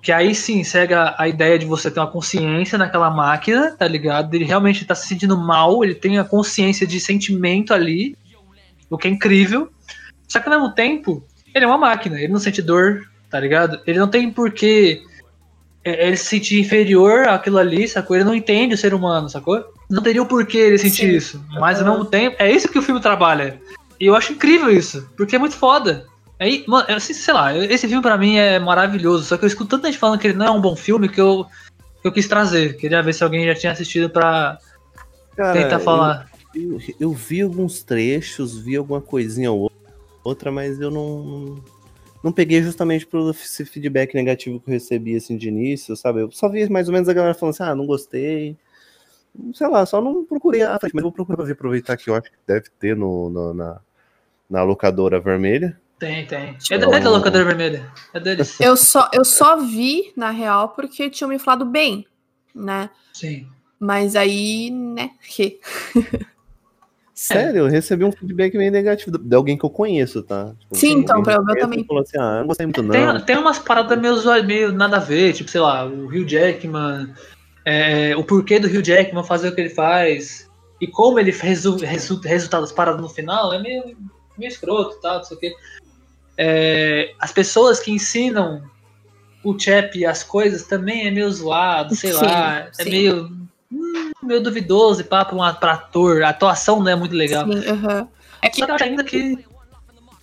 [0.03, 3.87] Que aí sim segue a, a ideia de você ter uma consciência naquela máquina, tá
[3.87, 4.33] ligado?
[4.33, 8.15] Ele realmente tá se sentindo mal, ele tem a consciência de sentimento ali,
[8.89, 9.71] o que é incrível.
[10.27, 13.79] Só que ao mesmo tempo, ele é uma máquina, ele não sente dor, tá ligado?
[13.85, 15.01] Ele não tem porquê
[15.83, 18.15] é, ele se sentir inferior àquilo ali, sacou?
[18.15, 19.63] Ele não entende o ser humano, sacou?
[19.89, 21.15] Não teria o porquê ele sentir Sim.
[21.15, 21.45] isso.
[21.59, 23.59] Mas ao mesmo tempo, é isso que o filme trabalha.
[23.99, 26.05] E eu acho incrível isso, porque é muito foda.
[26.39, 29.47] Aí, mano, eu, assim, sei lá, esse filme pra mim é maravilhoso, só que eu
[29.47, 31.45] escuto tanta gente falando que ele não é um bom filme que eu,
[32.01, 32.75] que eu quis trazer.
[32.75, 34.59] Queria ver se alguém já tinha assistido pra
[35.37, 36.29] Cara, tentar falar.
[36.53, 39.76] Eu, eu vi alguns trechos, vi alguma coisinha ou outra,
[40.51, 41.55] mas eu não,
[42.23, 46.21] não, peguei justamente por esse feedback negativo que eu recebi assim de início, sabe?
[46.21, 48.55] Eu só vi mais ou menos a galera falando assim, ah, não gostei.
[49.53, 52.15] Sei lá, só não procurei a frente, mas eu vou procurar ver, aproveitar que eu
[52.15, 53.79] acho que deve ter no, no- na,
[54.49, 55.79] na locadora vermelha.
[55.99, 56.57] Tem, tem.
[56.71, 57.91] É, da- é da locadora vermelha.
[58.13, 58.57] É deles.
[58.61, 62.05] Eu só, eu só vi, na real, porque tinham me falado bem,
[62.53, 62.89] né?
[63.13, 63.47] Sim.
[63.79, 65.11] Mas aí, né?
[65.21, 65.59] Que...
[67.19, 70.53] Sério, eu recebi um feedback meio negativo de alguém que eu conheço, tá?
[70.59, 71.83] Tipo, Sim, então, pra- eu também.
[71.83, 72.91] Falou assim, ah, não gostei muito não.
[72.91, 77.11] Tem, tem umas paradas meio, meio nada a ver, tipo, sei lá, o Hugh Jackman,
[77.65, 80.47] é, o porquê do Hugh Jackman fazer o que ele faz,
[80.79, 83.97] e como ele resu, resu, resulta das paradas no final, é meio,
[84.37, 85.55] meio escroto tal, não sei o quê.
[86.37, 88.61] É, as pessoas que ensinam
[89.43, 92.89] o Chap as coisas também é meio zoado, sei Sim, lá, é sim.
[92.91, 93.36] meio, hum,
[94.21, 97.45] meio duvidoso e pá, pra, um- pra ator, a atuação não é muito legal.
[97.51, 97.61] Sim.
[98.41, 99.37] É que ainda que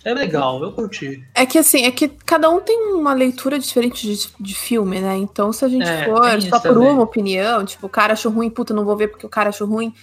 [0.03, 1.23] é legal, eu curti.
[1.33, 5.17] É que assim, é que cada um tem uma leitura diferente de, de filme, né?
[5.17, 6.89] Então, se a gente É, for tem só isso por também.
[6.91, 9.67] uma opinião, tipo, o cara achou ruim, puta, não vou ver porque o cara achou
[9.67, 9.93] ruim.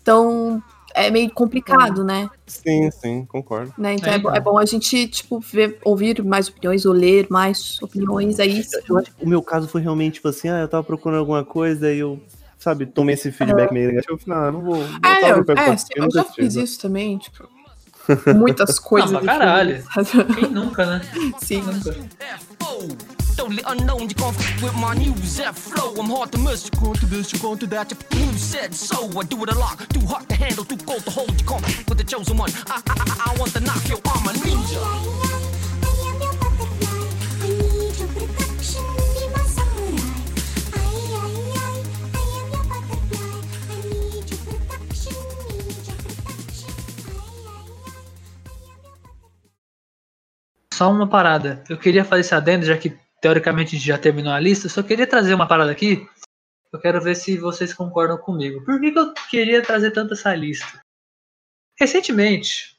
[0.00, 0.62] Então,
[0.94, 2.28] é meio complicado, né?
[2.46, 3.72] Sim, sim, concordo.
[3.76, 3.94] né?
[3.94, 4.36] Então É, é, bo- então.
[4.36, 8.62] é bom a gente, tipo, ver, ouvir mais opiniões ou ler mais opiniões aí.
[8.88, 11.44] Eu acho que o meu caso foi realmente tipo assim, ah, eu tava procurando alguma
[11.44, 12.18] coisa e eu,
[12.60, 14.14] sabe, tomei esse feedback meio negativo.
[14.14, 14.76] Eu falei, ah, não vou.
[14.76, 16.62] não É, eu, é, sim, eu nunca já fiz né?
[16.62, 17.48] isso também, tipo.
[18.36, 19.10] Muitas coisas.
[19.10, 19.84] pra de caralho.
[20.38, 21.00] Quem nunca, né?
[21.40, 21.62] Sim.
[21.62, 21.96] Nunca.
[23.36, 25.94] Totally unknown, can't f with my news that flow.
[25.94, 26.66] I'm hard to miss.
[26.66, 27.90] You can't do this, you can't do that.
[28.12, 29.06] You said so.
[29.18, 29.78] I do it a lot.
[29.88, 31.40] Too hot to handle, too cold to hold.
[31.40, 32.50] You f with the chosen one.
[32.66, 35.49] I, I, I, I want to knock your arm a ninja.
[50.80, 51.62] Só uma parada.
[51.68, 54.66] Eu queria fazer esse adendo, já que teoricamente a gente já terminou a lista.
[54.66, 56.08] Só queria trazer uma parada aqui.
[56.72, 58.64] Eu quero ver se vocês concordam comigo.
[58.64, 60.82] Por que, que eu queria trazer tanto essa lista?
[61.78, 62.78] Recentemente,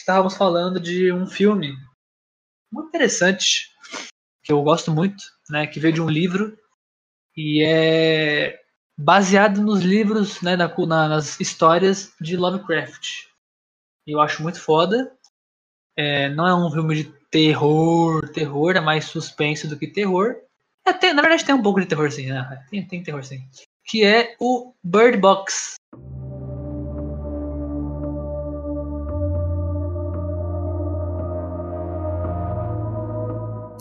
[0.00, 1.76] estávamos falando de um filme
[2.72, 3.70] muito interessante,
[4.42, 5.66] que eu gosto muito, né?
[5.66, 6.58] Que veio de um livro
[7.36, 8.58] e é
[8.98, 10.56] baseado nos livros, né?
[10.56, 13.26] na- na- nas histórias de Lovecraft.
[14.06, 15.14] Eu acho muito foda.
[15.94, 20.36] É, não é um filme de terror, terror, é mais suspense do que terror.
[20.86, 22.64] É, tem- na verdade tem um pouco de terror sim, né?
[22.70, 23.40] Tem, tem terror sim.
[23.84, 25.74] Que é o Bird Box.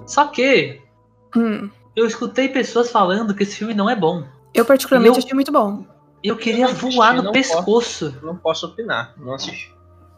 [0.06, 0.82] Só que
[1.36, 1.70] Hum.
[1.95, 4.24] eu escutei pessoas falando que esse filme não é bom.
[4.54, 5.86] Eu, particularmente, Eu- achei muito bom.
[6.24, 8.16] Eu queria assisti, voar no não pescoço.
[8.22, 9.74] Não posso opinar, não assisti.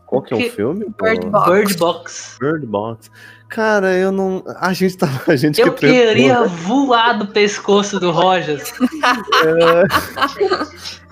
[0.06, 0.86] Qual que é o filme?
[1.02, 1.50] Bird Box.
[1.50, 2.38] Bird Box.
[2.40, 3.12] Bird Box.
[3.50, 4.44] Cara, eu não.
[4.60, 5.08] A gente tá.
[5.28, 8.74] A gente Eu que queria voar no pescoço do Rogers.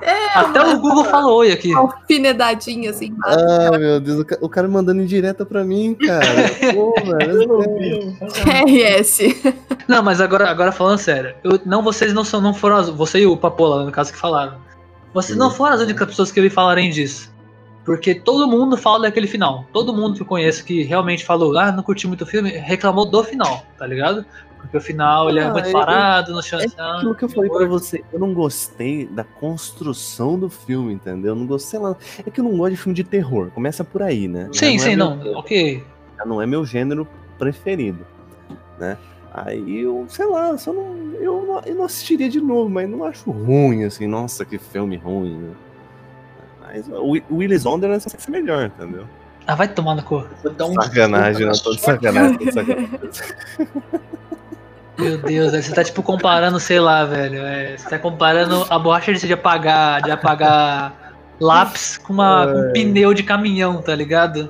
[0.01, 0.35] É.
[0.35, 1.73] Até o Google falou oi aqui.
[1.73, 3.15] Alfinedadinha, assim.
[3.23, 6.25] Ah, meu Deus, o ca- o cara mandando indireta pra mim, cara.
[6.73, 8.17] Pô, velho.
[8.65, 9.19] RS.
[9.87, 13.19] Não, mas agora, agora falando sério, eu, não, vocês não são, não foram as, você
[13.19, 14.57] e o Papola, no caso que falaram.
[15.13, 17.32] Vocês não foram as únicas pessoas que eu vi falarem disso.
[17.86, 19.65] Porque todo mundo fala daquele final.
[19.73, 23.05] Todo mundo que eu conheço que realmente falou, ah, não curti muito o filme, reclamou
[23.05, 24.25] do final, tá ligado?
[24.57, 27.25] Porque o final ele é Ah, muito eu- parado, no chão É ah, aquilo que
[27.25, 31.31] eu falei pra você, eu não gostei da construção do filme, entendeu?
[31.31, 31.95] Eu não gostei lá.
[32.25, 33.51] É que eu não gosto de filme de terror.
[33.51, 34.49] Começa por aí, né?
[34.53, 35.84] Já Sim, é sim, meu- não, ok.
[36.17, 37.05] já não é meu gênero
[37.38, 38.05] preferido,
[38.79, 38.97] né?
[39.34, 41.59] Aí eu, sei lá, só não eu, não.
[41.65, 45.53] eu não assistiria de novo, mas não acho ruim, assim, nossa, que filme ruim, né?
[46.74, 49.05] Mas o Wi- o Willis Wonderland é melhor, entendeu?
[49.45, 50.26] Ah, vai tomar no cu.
[50.43, 52.89] Um Sacanagem, não, tô de sacanagem, tô de sacanagem.
[54.97, 57.39] Meu Deus, velho, você tá tipo comparando, sei lá, velho.
[57.39, 62.59] é, você tá comparando a borracha de de apagar, de apagar lápis com, uma, com
[62.69, 64.49] um pneu de caminhão, tá ligado?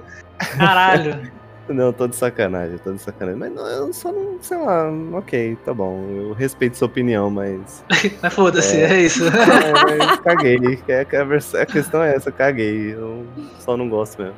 [0.57, 1.32] Caralho.
[1.70, 3.39] Não, tô de sacanagem, tô de sacanagem.
[3.39, 6.03] Mas não, eu só não, sei lá, ok, tá bom.
[6.09, 7.84] Eu respeito sua opinião, mas.
[8.22, 9.01] Mas foda-se, é.
[9.01, 9.24] isso.
[9.32, 10.80] É, mas caguei.
[10.88, 11.24] É, que a,
[11.61, 12.93] a questão é essa, caguei.
[12.93, 13.26] Eu
[13.59, 14.36] só não gosto mesmo.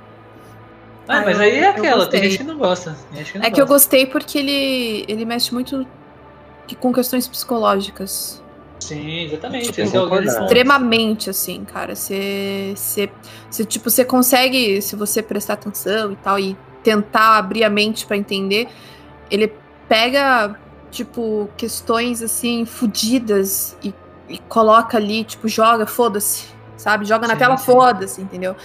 [1.07, 2.95] Ah, mas eu- aí é aquela, tem gente que não gosta.
[3.13, 3.73] Que não É que eu gosta.
[3.89, 5.85] gostei porque ele, ele mexe muito
[6.79, 8.43] com questões psicológicas.
[8.79, 9.81] Sim, exatamente.
[9.81, 9.83] É.
[9.83, 11.95] Extremamente, assim, cara.
[11.95, 13.09] Você, você,
[13.49, 16.55] você, tipo, você consegue, se você prestar atenção e tal, e
[16.85, 18.69] tentar abrir a mente pra entender,
[19.29, 19.59] ele
[19.89, 20.55] pega,
[20.91, 23.93] tipo, questões, assim, fudidas e,
[24.29, 27.05] e coloca ali, tipo, joga, foda-se, sabe?
[27.05, 28.55] Joga na Sim, tela, foda-se, entendeu?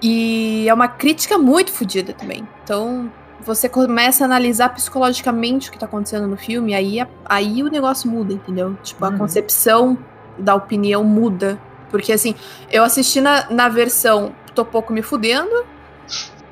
[0.00, 2.48] E é uma crítica muito fodida também.
[2.62, 7.68] Então, você começa a analisar psicologicamente o que tá acontecendo no filme, aí, aí o
[7.70, 8.76] negócio muda, entendeu?
[8.82, 9.18] Tipo, a Uhum.
[9.18, 10.06] concepção
[10.38, 11.62] da opinião muda.
[11.88, 12.34] Porque, assim,
[12.70, 15.50] eu assisti na, na versão tô pouco me fudendo,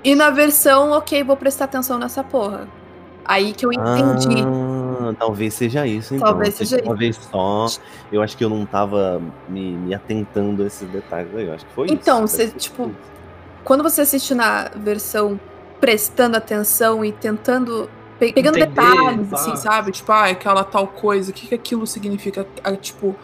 [0.05, 2.69] e na versão, ok, vou prestar atenção nessa porra.
[3.25, 4.45] Aí que eu entendi.
[4.47, 6.29] Ah, talvez seja isso, então.
[6.29, 7.67] Talvez seja Uma vez só,
[8.13, 11.47] eu acho que eu não tava me, me atentando a esses detalhes aí.
[11.47, 12.37] Eu acho que foi Então, isso.
[12.37, 12.99] você, Deve ser tipo, isso.
[13.65, 15.41] Quando você assiste na versão
[15.81, 17.91] prestando atenção e tentando.
[18.19, 19.37] pe- pegando Entender, detalhes, pá.
[19.37, 19.91] assim, sabe?
[19.93, 22.47] Tipo, ah, aquela tal coisa, o que, que aquilo significa?
[22.63, 23.17] Ah, Tipo,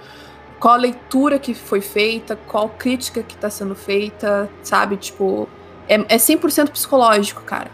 [0.59, 4.97] qual a leitura que foi feita, qual crítica que tá sendo feita, sabe?
[4.97, 5.49] Tipo,
[5.91, 7.69] é, é 100% psicológico, cara.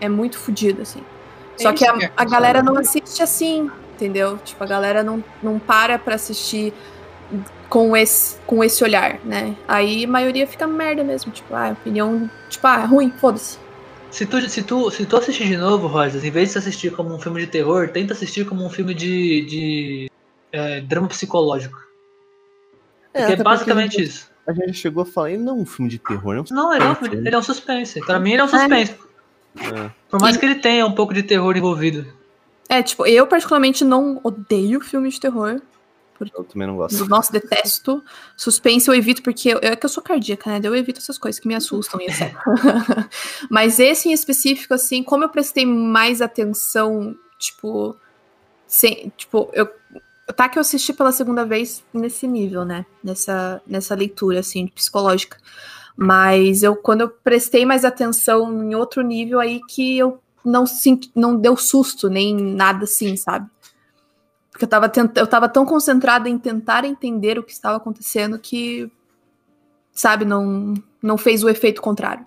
[0.00, 1.00] É muito fodido, assim.
[1.56, 4.36] Só que a, é a galera não assiste assim, entendeu?
[4.38, 6.74] Tipo, a galera não, não para pra assistir
[7.68, 9.54] com esse, com esse olhar, né?
[9.68, 13.58] Aí a maioria fica merda mesmo, tipo, ah, opinião, tipo, ah, é ruim, foda-se.
[14.10, 16.92] Se tu, se, tu, se tu assistir de novo, Rogers, em vez de se assistir
[16.92, 20.10] como um filme de terror, tenta assistir como um filme de, de
[20.50, 21.78] é, drama psicológico.
[23.14, 24.31] É, Porque é basicamente porque isso.
[24.46, 26.44] A gente chegou a falar, ele não é um filme de terror, não.
[26.50, 28.00] Não, ele é, um, ele é um suspense.
[28.00, 28.94] Pra mim, ele é um suspense.
[29.56, 29.90] É.
[30.08, 32.06] Por mais que ele tenha um pouco de terror envolvido.
[32.68, 35.60] É, tipo, eu particularmente não odeio filme de terror.
[36.34, 37.04] Eu também não gosto.
[37.06, 38.02] Nossa, detesto.
[38.36, 40.60] Suspense eu evito porque eu, é que eu sou cardíaca, né?
[40.62, 42.32] Eu evito essas coisas que me assustam e etc.
[43.50, 47.96] Mas esse em específico, assim, como eu prestei mais atenção, tipo,
[48.66, 49.68] sem, tipo, eu
[50.36, 52.86] tá que eu assisti pela segunda vez nesse nível, né?
[53.02, 55.38] Nessa, nessa leitura, assim, psicológica.
[55.96, 61.10] Mas eu, quando eu prestei mais atenção em outro nível, aí que eu não senti,
[61.14, 63.48] não deu susto, nem nada assim, sabe?
[64.50, 68.90] Porque eu tava, eu tava tão concentrada em tentar entender o que estava acontecendo que,
[69.92, 72.24] sabe, não, não fez o efeito contrário.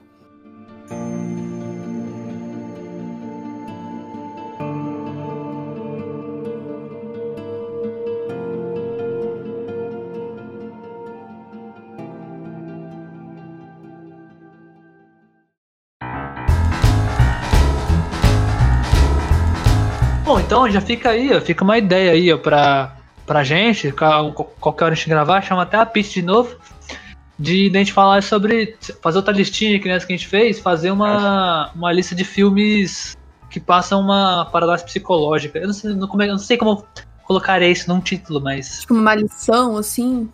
[20.55, 22.95] Então já fica aí, ó, fica uma ideia aí, ó, pra,
[23.25, 26.55] pra gente, qual- qualquer hora a gente gravar, chama até a pista de novo,
[27.37, 30.59] de, de a gente falar sobre, fazer outra listinha que nessa que a gente fez,
[30.59, 33.17] fazer uma, uma lista de filmes
[33.49, 35.59] que passam uma parada psicológica.
[35.59, 36.85] Eu não sei, não, como é- eu não sei como
[37.25, 38.81] colocaria isso num título, mas...
[38.81, 40.29] Tipo, uma lição, assim.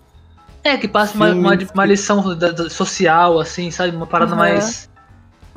[0.64, 3.96] É, que passa uma, uma, uma lição da- da- social, assim, sabe?
[3.96, 4.38] Uma parada Aham.
[4.40, 4.91] mais...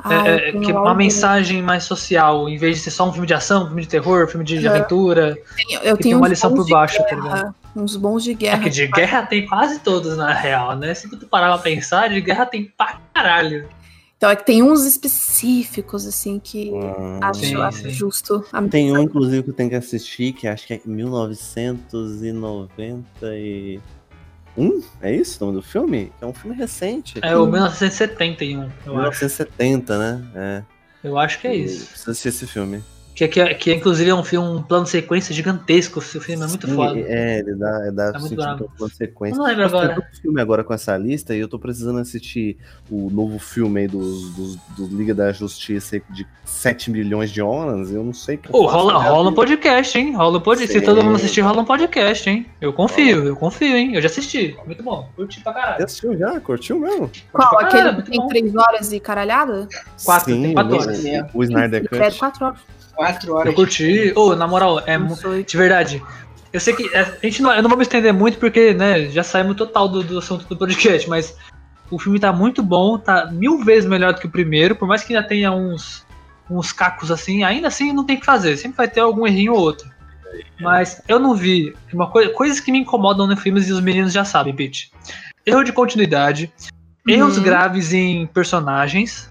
[0.07, 3.25] Ah, É, é, que uma mensagem mais social, em vez de ser só um filme
[3.25, 5.35] de ação, um filme de terror, um filme de aventura.
[5.55, 7.55] Tem- eu que tenho tem uma lição por baixo, tá guerra, ligado?
[7.75, 8.59] Uns bons de É guerra.
[8.63, 10.93] que de guerra tem quase todos, na real, né?
[10.93, 13.67] Se tu parar pra pensar, de guerra tem pra caralho.
[14.17, 16.71] Então é que tem uns específicos, assim, que
[17.21, 17.89] Ah, acho, sim, acho sim.
[17.89, 18.45] justo.
[18.53, 20.81] a Tem um, inclusive, que eu tenho que assistir, que acho que é
[24.57, 24.83] 1991.
[25.01, 26.11] É isso o nome do filme?
[26.21, 27.19] É um filme recente.
[27.21, 29.25] É o 1971, eu acho.
[29.25, 30.25] 1970, né?
[30.35, 30.63] É.
[31.03, 31.87] Eu acho que é isso.
[31.87, 32.83] Precisa assistir esse filme.
[33.15, 35.99] Que, que, que inclusive é um filme, um plano de sequência gigantesco.
[35.99, 36.99] Esse filme é muito Sim, foda.
[36.99, 38.65] É, ele dá, dá muito sentido brabo.
[38.65, 39.35] pra consequência.
[39.35, 40.01] Eu não lembro Mas tem agora.
[40.01, 42.57] tanto filme agora com essa lista e eu tô precisando assistir
[42.91, 47.89] o novo filme aí dos, dos, dos Liga da Justiça de 7 milhões de horas.
[47.89, 50.13] Eu não sei o que eu Pô, faço rola, rola um podcast, hein?
[50.13, 50.77] Rola um podcast.
[50.77, 52.45] Se todo mundo assistir, rola um podcast, hein?
[52.59, 53.95] Eu confio, eu confio, hein?
[53.95, 54.57] Eu já assisti.
[54.65, 55.07] Muito bom.
[55.15, 55.85] Curti pra caralho.
[55.85, 56.37] assistiu já?
[56.41, 57.09] Curtiu mesmo?
[57.31, 57.59] Qual?
[57.59, 58.27] Aquele que muito tem bom.
[58.27, 59.69] três horas e caralhada?
[60.03, 60.99] Quatro, Sim, tem quatro o- horas.
[61.33, 62.19] O, Snyder É, Cut.
[62.19, 62.59] quatro horas.
[62.95, 63.47] Quatro horas.
[63.47, 64.13] Eu curti.
[64.15, 64.97] Ô, na moral, é
[65.43, 66.01] de verdade.
[66.53, 69.07] Eu sei que é, a gente não, eu não vou me estender muito porque, né,
[69.09, 71.35] já saímos total do, do assunto do podcast, mas
[71.91, 75.03] o filme tá muito bom, tá mil vezes melhor do que o primeiro, por mais
[75.03, 76.05] que ainda tenha uns,
[76.49, 79.53] uns cacos assim, ainda assim não tem o que fazer, sempre vai ter algum errinho
[79.53, 79.87] ou outro.
[80.59, 84.13] Mas eu não vi uma coisa, coisas que me incomodam nos filmes e os meninos
[84.13, 84.87] já sabem, bitch.
[85.45, 86.51] Erro de continuidade,
[87.07, 87.43] erros Uhum.
[87.43, 89.29] graves em personagens,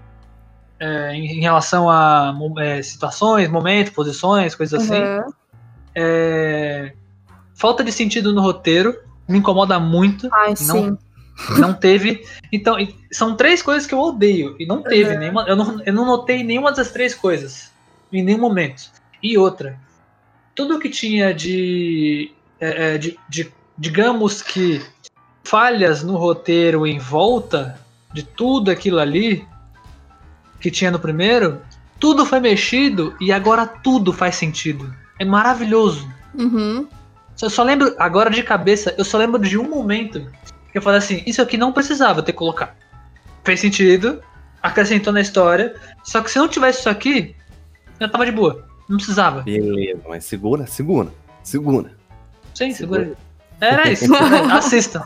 [0.85, 5.01] é, em, relação a é, situações, momentos, posições, coisas assim.
[5.01, 5.33] Uhum.
[5.95, 6.93] É,
[7.55, 8.95] Falta de sentido no roteiro,
[9.27, 10.29] me incomoda muito.
[10.31, 10.97] Ai, não, sim.
[11.57, 12.23] não teve.
[12.51, 12.75] Então,
[13.11, 14.55] são três coisas que eu odeio.
[14.59, 15.19] E não teve Uhum.
[15.19, 15.45] nenhuma.
[15.47, 17.71] Eu não, eu não notei nenhuma das três coisas.
[18.11, 18.91] Em nenhum momento.
[19.23, 19.79] E outra.
[20.53, 22.31] Tudo que tinha de.
[22.59, 24.85] é, é, de, de- digamos que.
[25.43, 27.79] Falhas no roteiro em volta
[28.11, 29.47] de tudo aquilo ali
[30.59, 31.61] que tinha no primeiro,
[31.99, 34.93] tudo foi mexido e agora tudo faz sentido.
[35.19, 36.07] É maravilhoso.
[36.33, 36.87] Uhum.
[37.41, 40.31] Eu só lembro, agora de cabeça, eu só lembro de um momento
[40.71, 42.73] que eu falei assim: isso aqui não precisava ter colocado.
[43.43, 44.21] Fez sentido,
[44.61, 47.35] acrescentou na história, só que se não tivesse isso aqui,
[47.99, 48.67] eu tava de boa.
[48.87, 49.41] Não precisava.
[49.41, 51.09] Beleza, mas segura, segura,
[51.43, 51.91] segura.
[52.53, 53.13] Sim, segura.
[53.61, 54.13] Era isso.
[54.51, 55.03] Assistam.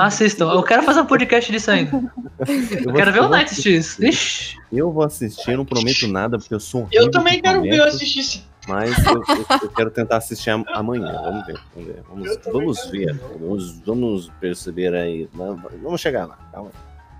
[0.00, 0.52] Assistam.
[0.52, 1.90] Eu quero fazer um podcast disso ainda.
[1.96, 3.98] Eu vou- quero ver eu o Night X.
[3.98, 4.56] Ixi.
[4.72, 7.78] Eu vou assistir, eu não prometo nada, porque eu sou horrível Eu também quero ver,
[7.78, 8.42] eu assistir esse.
[8.66, 11.12] Mas eu, eu- eu quero tentar assistir am- amanhã.
[11.22, 12.02] Vamos ver, vamos ver.
[12.08, 13.14] Vamos, Eu vamos ver.
[13.40, 15.28] Vamos, vamos perceber aí.
[15.34, 16.38] Vamos chegar lá.
[16.52, 16.70] Calma.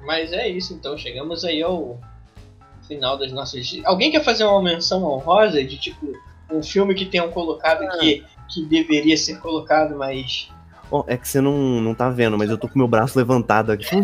[0.04, 0.96] Mas é isso, então.
[0.98, 1.98] Chegamos aí ao
[2.88, 3.80] final das nossas.
[3.84, 6.12] Alguém quer fazer uma menção honrosa de tipo
[6.50, 10.48] um filme que tenham colocado que, que deveria ser colocado, mas.
[10.90, 13.72] Ó, é que você não, não tá vendo, mas eu tô com meu braço levantado
[13.72, 13.86] aqui.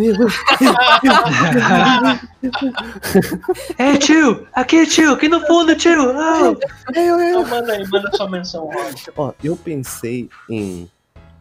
[3.77, 4.47] É, tio!
[4.55, 5.13] Aqui, tio!
[5.13, 6.11] Aqui no fundo, tio!
[6.13, 6.55] Ah!
[6.91, 8.71] Então manda aí, manda sua menção.
[9.17, 10.91] Ó, eu pensei em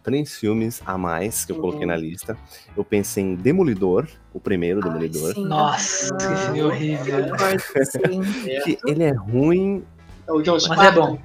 [0.04, 1.88] três filmes a mais que eu coloquei Uhum.
[1.88, 2.38] na lista.
[2.76, 5.34] Eu pensei em Demolidor, o primeiro Demolidor.
[5.34, 5.46] Sim.
[5.46, 7.24] Nossa, que filme horrível.
[7.30, 8.22] Concordo, sim.
[8.64, 9.84] Que ele é ruim,
[10.28, 11.18] É o John Mas é bom.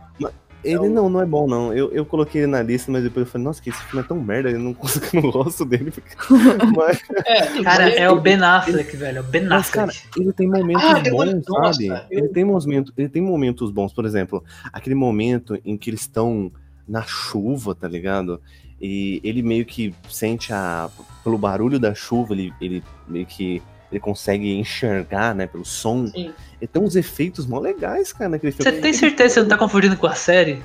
[0.64, 1.72] Ele não, não é bom, não.
[1.72, 4.06] Eu, eu coloquei ele na lista, mas depois eu falei, nossa, que esse filme é
[4.06, 5.90] tão merda, eu não consigo, eu não gosto dele.
[5.90, 6.14] porque-
[6.76, 9.18] Mas, É, Cara, ele- é o Ben Affleck, velho.
[9.18, 10.20] É o Ben mas, cara, Affleck.
[10.20, 11.86] ele tem momentos Ah, bons, nossa, sabe?
[12.10, 14.42] eu- Ele tem momentos, ele tem momentos bons, por exemplo,
[14.72, 16.50] aquele momento em que eles estão
[16.86, 18.40] na chuva, tá ligado?
[18.80, 20.88] E ele meio que sente a.
[21.22, 23.62] Pelo barulho da chuva, ele, ele meio que.
[23.92, 26.06] Ele consegue enxergar, né, pelo som.
[26.06, 26.32] Sim.
[26.60, 28.70] E tem uns efeitos mó legais, cara, naquele filme.
[28.72, 30.62] Você tem certeza que você não tá confundindo com a série?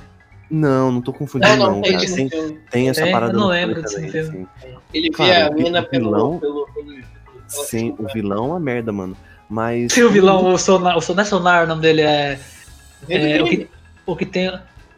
[0.50, 2.06] Não, não tô confundindo, Não, não, não, tem cara.
[2.06, 2.60] Tem, filme.
[2.72, 3.12] tem essa Tem?
[3.12, 4.48] parada Eu não lembro desse também, filme.
[4.62, 4.68] sim.
[4.94, 7.04] Ele vê Cara, a mina o pelo, vilão- pelo, pelo, pelo-
[7.50, 9.18] Sim, o vilão é uma merda, mano.
[9.50, 9.92] Mas.
[9.92, 12.40] Sim, o vilão, o Sonar, o Sonar, Sonar, o nome dele é.
[13.10, 13.68] é, o, que,
[14.06, 14.58] o que tem.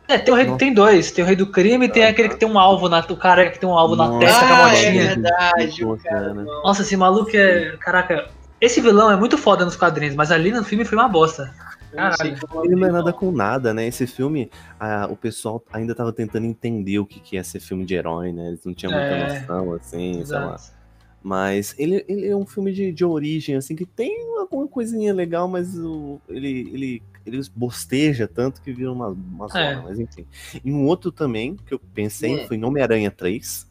[0.09, 1.11] É, tem, o rei, tem dois.
[1.11, 2.99] Tem o rei do crime e tem aquele que tem um alvo na.
[2.99, 4.19] O cara que tem um alvo na Nossa.
[4.25, 5.05] testa com a Ah, é motinha.
[5.07, 6.33] verdade, o cara.
[6.33, 7.77] Nossa, esse maluco é.
[7.77, 8.27] Caraca,
[8.59, 11.53] esse vilão é muito foda nos quadrinhos, mas ali no filme foi uma bosta.
[11.93, 12.35] Caralho.
[12.63, 13.87] Ele não é nada com nada, né?
[13.87, 14.49] Esse filme,
[14.79, 18.31] ah, o pessoal ainda tava tentando entender o que, que é ser filme de herói,
[18.31, 18.47] né?
[18.49, 19.39] Eles não tinham muita É.
[19.41, 20.53] noção, assim, sei lá.
[20.55, 20.79] Exato.
[21.21, 25.47] Mas ele, ele é um filme de, de origem, assim, que tem alguma coisinha legal,
[25.47, 29.75] mas o- ele, ele, ele bosteja tanto que vira uma, uma zona, É.
[29.81, 30.25] mas enfim.
[30.63, 32.47] E um outro também que eu pensei Hum.
[32.47, 33.67] foi em Homem-Aranha 3.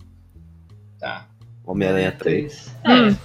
[0.98, 1.28] Tá.
[1.64, 2.72] Homem-Aranha 3.
[2.84, 3.16] É,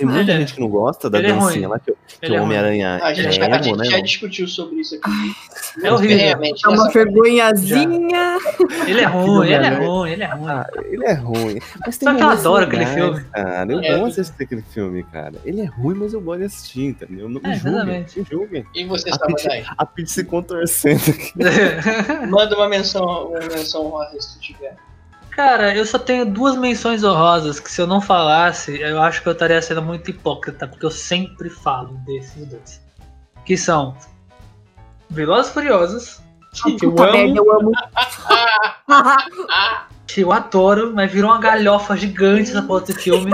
[0.00, 2.28] Tem muita é- gente que não gosta da ele é dancinha lá, que, que é
[2.28, 2.40] o ruim.
[2.42, 3.84] Homem-Aranha A é gente, já, a emo, gente né?
[3.84, 4.02] já mano?
[4.04, 5.10] discutiu sobre isso aqui.
[5.84, 6.16] É horrível.
[6.16, 8.38] Ferrenhamente, É uma vergonhazinha.
[8.86, 10.48] Ele é ruim, ele é ruim, ele é ruim.
[10.50, 11.58] Ah, ele é ruim.
[11.86, 13.20] Mas tem Só que eu adoro aquele filme.
[13.32, 13.98] Cara, eu É.
[13.98, 15.34] gosto de assistir aquele filme, cara.
[15.44, 17.28] Ele é ruim, mas eu gosto de assistir, entendeu?
[17.28, 18.66] Não É, julguem, julguem.
[18.74, 19.64] E você, A Samadai?
[19.76, 21.32] A Pete se contorcendo aqui.
[22.28, 24.76] Manda uma menção, uma menção rosa se tu tiver.
[25.40, 29.28] Cara, eu só tenho duas menções honrosas que se eu não falasse, eu acho que
[29.30, 32.78] eu estaria sendo muito hipócrita, porque eu sempre falo desses dois.
[33.46, 33.96] Que são
[35.08, 36.20] Velozes Furiosos,
[36.78, 37.72] que eu merda, amo, eu amo.
[40.06, 43.32] que eu adoro, mas virou uma galhofa gigante essa porra desse filme.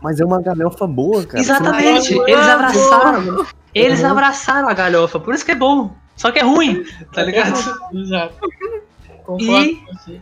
[0.00, 1.40] Mas é uma galhofa boa, cara.
[1.42, 3.46] Exatamente, eles abraçaram.
[3.74, 4.10] Eles Uhum.
[4.12, 5.92] abraçaram a galhofa, por isso que é bom.
[6.14, 7.58] Só que é ruim, tá ligado?
[7.94, 8.34] Exato.
[9.24, 10.20] Concordo E- com você.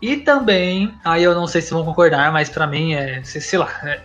[0.00, 3.58] E também, aí eu não sei se vão concordar, mas pra mim é, sei, sei
[3.58, 4.00] lá, é,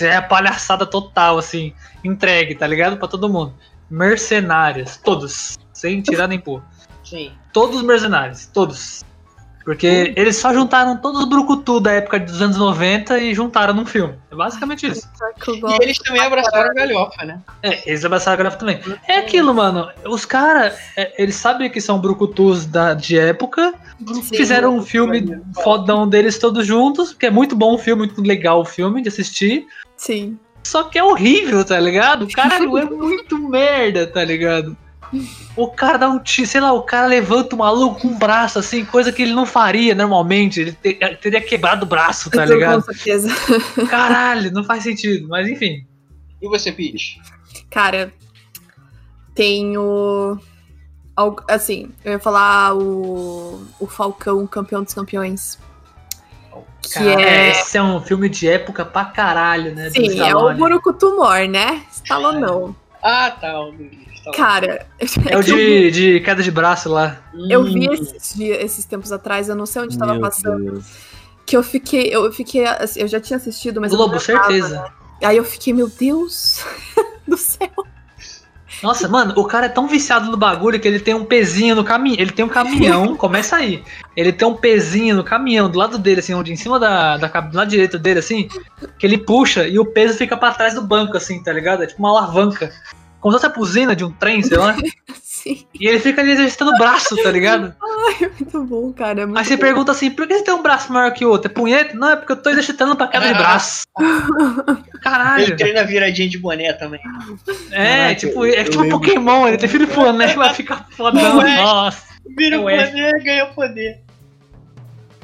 [0.00, 1.72] é a palhaçada total, assim,
[2.04, 2.96] entregue, tá ligado?
[2.96, 3.52] Pra todo mundo.
[3.90, 6.62] Mercenários, todos, sem tirar nem pôr.
[7.02, 7.32] Sim.
[7.52, 9.04] Todos os mercenários, todos.
[9.68, 13.84] Porque eles só juntaram todos os brucutu da época dos anos 90 e juntaram num
[13.84, 14.14] filme.
[14.30, 15.06] É basicamente isso.
[15.46, 17.38] E eles também abraçaram a galhofa, né?
[17.62, 18.80] É, eles abraçaram a galhofa também.
[19.06, 19.90] É aquilo, mano.
[20.06, 20.78] Os caras,
[21.18, 23.74] eles sabem que são brucutus da, de época,
[24.06, 24.22] Sim.
[24.22, 28.62] fizeram um filme fodão deles todos juntos, que é muito bom o filme, muito legal
[28.62, 29.66] o filme de assistir.
[29.98, 30.38] Sim.
[30.64, 32.26] Só que é horrível, tá ligado?
[32.28, 34.74] Caralho, é muito merda, tá ligado?
[35.56, 38.58] O cara dá um tiro, sei lá, o cara levanta o maluco com o braço,
[38.58, 40.60] assim, coisa que ele não faria normalmente.
[40.60, 42.82] Ele te- teria quebrado o braço, tá ligado?
[42.84, 43.28] Com certeza.
[43.90, 45.86] Caralho, não faz sentido, mas enfim.
[46.40, 47.20] E você, Peach?
[47.70, 48.12] Cara,
[49.34, 50.38] tenho.
[51.16, 55.58] algo- Assim, eu ia falar o, o Falcão, campeão dos campeões.
[56.82, 57.50] Que Cara, é.
[57.50, 59.88] Esse é um filme de época pra caralho, né?
[59.90, 60.54] do Sim, é o.
[60.54, 61.82] Burucutumor, né?
[61.92, 62.74] Stallone não.
[63.02, 63.60] Ah, tá.
[63.60, 63.78] O tá
[64.32, 64.86] Cara,
[65.26, 67.16] É o de, de queda de braço lá.
[67.48, 70.86] eu vi esses, dias, esses tempos atrás, eu não sei onde tava Meu passando, Deus.
[71.46, 74.82] que eu fiquei, eu fiquei, assim, eu já tinha assistido, mas eu Globo, lembrava, certeza.
[74.82, 74.88] né?
[75.22, 76.64] Aí eu fiquei, meu Deus
[77.26, 77.70] do céu.
[78.82, 81.82] Nossa, mano, o cara é tão viciado no bagulho que ele tem um pezinho no
[81.82, 82.20] caminho.
[82.20, 83.82] Ele tem um caminhão, começa aí.
[84.16, 87.26] Ele tem um pezinho no caminhão, do lado dele, assim, onde em cima da, da
[87.40, 88.48] do lado direito dele, assim,
[88.96, 91.82] que ele puxa e o peso fica pra trás do banco, assim, tá ligado?
[91.82, 92.72] É tipo uma alavanca.
[93.20, 94.76] Como se fosse a buzina de um trem, sei lá.
[95.22, 95.66] Sim.
[95.78, 97.72] E ele fica ali exercitando o braço, tá ligado?
[97.80, 99.22] Ai, muito bom, cara.
[99.22, 99.62] é muito Aí você bom.
[99.62, 101.50] pergunta assim, por que você tem um braço maior que o outro?
[101.50, 101.96] É punheta?
[101.96, 103.84] Não, é porque eu tô exercitando pra queda de braço.
[103.98, 105.56] Ele Caralho.
[105.56, 107.00] treina viradinha de boné também.
[107.70, 108.98] É, Caraca, tipo, é eu tipo lembro.
[108.98, 111.40] Pokémon, ele tem filho boné e vai ficar fodão.
[111.40, 111.56] É.
[111.56, 112.02] Nossa,
[112.36, 114.00] Vira o Eu poder, ganha poder.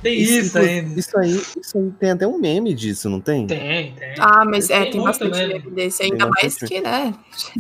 [0.05, 1.01] Tem isso ainda.
[1.01, 1.31] Isso aí,
[1.61, 3.47] isso aí tem até um meme disso, não tem?
[3.47, 4.15] Tem, tem.
[4.19, 7.13] Ah, mas é, Tem bastante meme desse, Tem ainda mais que, né?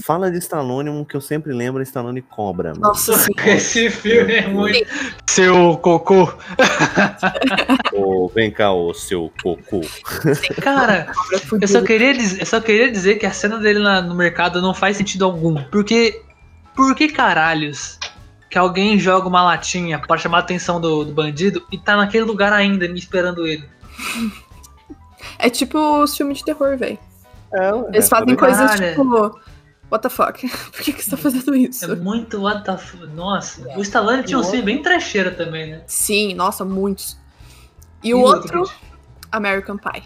[0.02, 2.70] Fala de Stallone, um que eu sempre lembro é Stallone Cobra.
[2.70, 2.80] mano.
[2.82, 3.12] Nossa.
[3.46, 4.86] Esse filme é muito.
[5.28, 6.32] Seu cocô.
[7.92, 9.80] Ô, vem cá, ô seu cocô.
[10.60, 14.02] Cara, Cobra eu só, queria dizer, eu só queria dizer que a cena dele na-
[14.02, 15.54] no mercado não faz sentido algum.
[15.70, 16.20] Porque.
[16.76, 18.00] Por que caralhos
[18.54, 22.22] que alguém joga uma latinha pra chamar a atenção do, do bandido e tá naquele
[22.22, 23.68] lugar ainda me esperando ele?
[25.40, 26.96] É tipo os filmes de terror, velho.
[27.52, 28.54] É, Eles fazem por aí.
[28.54, 28.90] coisas Caralho.
[28.90, 29.40] tipo.
[29.90, 30.48] what the fuck?
[30.70, 31.84] Por que, que você tá fazendo isso?
[31.84, 32.96] É muito what the f...
[33.08, 35.82] Nossa, o Stallone tinha um filme bem trecheira também, né?
[35.88, 37.18] Sim, nossa, muitos.
[38.04, 38.74] E, E o o outro, outro,
[39.32, 40.04] American Pie.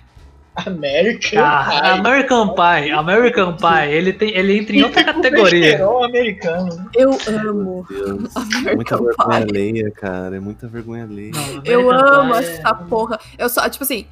[0.67, 1.89] American Ah, Pie.
[2.01, 5.85] American Pie, American Pie, ele, tem, ele entra em outra categoria.
[6.05, 6.91] Americano.
[6.95, 7.87] Eu amo.
[7.89, 8.35] Deus.
[8.67, 9.51] É muita vergonha Pie.
[9.51, 10.37] alheia, cara.
[10.37, 11.33] É muita vergonha alheia.
[11.35, 13.19] Não, Eu amo Pie é- essa porra.
[13.39, 14.07] Eu só, tipo assim,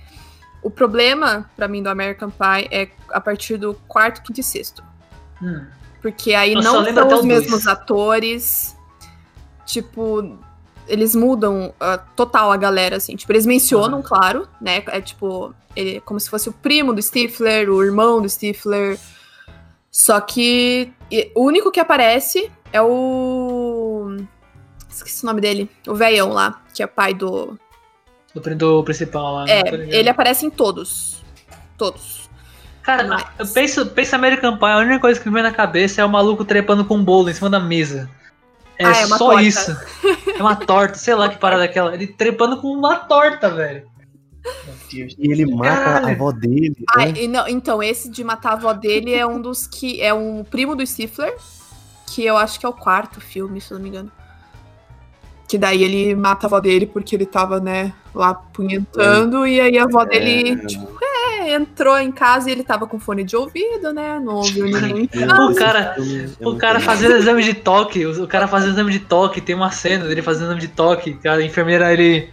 [0.63, 4.83] o problema pra mim do American Pie é a partir do quarto, quinto e sexto.
[5.43, 5.65] Hum.
[6.03, 7.25] Porque aí Eu não são os o dois.
[7.25, 8.77] mesmos atores.
[9.65, 10.39] Tipo,
[10.89, 13.17] eles mudam ah, total a galera, assim.
[13.17, 14.83] Tipo, eles mencionam, claro, né?
[14.89, 18.99] É tipo, ele, como se fosse o primo do Stifler, o irmão do Stifler.
[19.91, 24.17] Só que e- o único que aparece é o.
[24.91, 25.71] Esqueci o nome dele.
[25.87, 27.59] O velhão lá, que é pai do.
[28.35, 29.45] Do, do principal lá.
[29.49, 29.71] É, né?
[29.71, 29.93] Ligado.
[29.95, 31.23] ele aparece em todos.
[31.79, 32.29] Todos.
[32.83, 36.01] Cara, Mas- eu penso, penso American Pie, a única coisa que me vem na cabeça
[36.01, 38.09] é o maluco trepando com um bolo em cima da mesa.
[38.79, 39.43] É, Ah, é só torta.
[39.43, 39.77] isso.
[40.37, 41.95] É uma torta, sei lá que parada é aquela.
[41.95, 43.87] Ele trepando com uma torta, velho.
[44.93, 46.09] E ele mata a Caralho.
[46.15, 46.77] avó dele.
[46.97, 47.13] Né?
[47.17, 50.01] e não, então, esse de matar a avó dele é um dos que.
[50.01, 51.35] É um primo do Stifler,
[52.07, 54.13] que eu acho que é o quarto filme, se eu não me engano.
[55.49, 59.79] Que daí ele mata a avó dele porque ele tava, né, lá punhetando, e aí
[59.79, 60.67] a avó dele, É.
[60.67, 61.06] tipo, é,
[61.49, 64.19] entrou em casa e ele tava com fone de ouvido, né?
[64.23, 65.09] Não ouviu ninguém.
[65.15, 68.93] O Esse cara- é O cara fazendo exame de toque, o o cara fazendo exame
[68.93, 72.29] de toque, tem uma cena dele fazendo exame de toque, que a enfermeira, ele.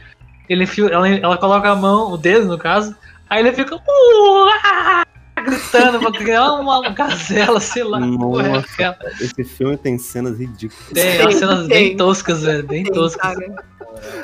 [0.50, 2.96] ele enfia- ela, ela coloca a mão, o dedo no caso,
[3.30, 3.76] aí ele fica.
[3.76, 5.04] "Uh, ah",
[5.44, 7.98] gritando pra criar uma gazela, sei lá.
[7.98, 8.60] é Nossa.
[8.74, 8.98] aquela.
[9.20, 10.90] Esse filme tem cenas ridículas.
[10.94, 11.68] Tem, Tem, cenas tem.
[11.68, 13.22] bem toscas, velho, bem Tem, toscas.
[13.36, 13.66] cara.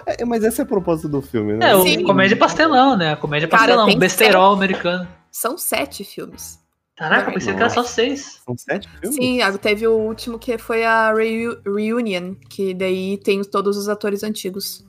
[0.05, 1.69] É, mas esse é a propósito do filme, né?
[1.71, 2.03] É, o Sim.
[2.03, 3.13] comédia pastelão, né?
[3.13, 5.07] A comédia Cara, pastelão, tem besterol americano.
[5.32, 6.59] São sete filmes.
[6.95, 8.41] Caraca, eu pensei que era só seis.
[8.45, 9.15] São sete filmes?
[9.15, 14.21] Sim, teve o último que foi a Reu- Reunion, que daí tem todos os atores
[14.23, 14.86] antigos.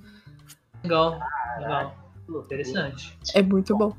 [0.83, 1.21] Legal,
[1.59, 1.95] legal.
[2.29, 3.17] Interessante.
[3.35, 3.93] É muito bom.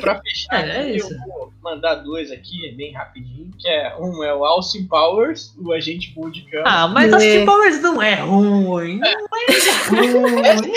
[0.00, 4.34] Pra fechar, É, é eu vou mandar dois aqui, bem rapidinho, que é um é
[4.34, 6.64] o Austin Powers, o agente bom de cama.
[6.66, 7.14] Ah, mas É.
[7.14, 8.98] Austin Powers não é ruim.
[8.98, 10.72] Não é ruim.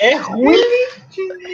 [0.00, 0.56] É ruim,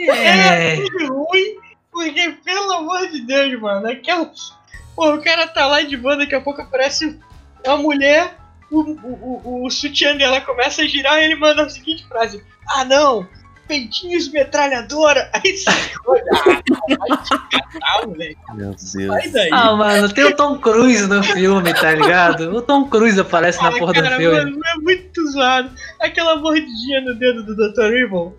[0.09, 0.75] É.
[0.75, 1.55] é ruim,
[1.91, 4.31] porque, pelo amor de Deus, mano, aquela...
[4.95, 7.19] Pô, o cara tá lá de boa, daqui a pouco aparece
[7.65, 8.35] uma mulher,
[8.71, 12.41] o, o, o, o sutiã dela começa a girar e ele manda a seguinte frase,
[12.69, 13.27] ah não,
[13.67, 19.51] peitinhos metralhadora, aí sai, olha, ah, vai te catar, moleque, Meu Deus.
[19.51, 22.55] Ah, mano, tem o Tom Cruise no filme, tá ligado?
[22.55, 24.37] O Tom Cruise aparece na porra do filme.
[24.37, 25.69] mano, é muito zoado.
[25.99, 27.93] Aquela mordidinha no dedo do Dr.
[27.93, 28.35] Evil.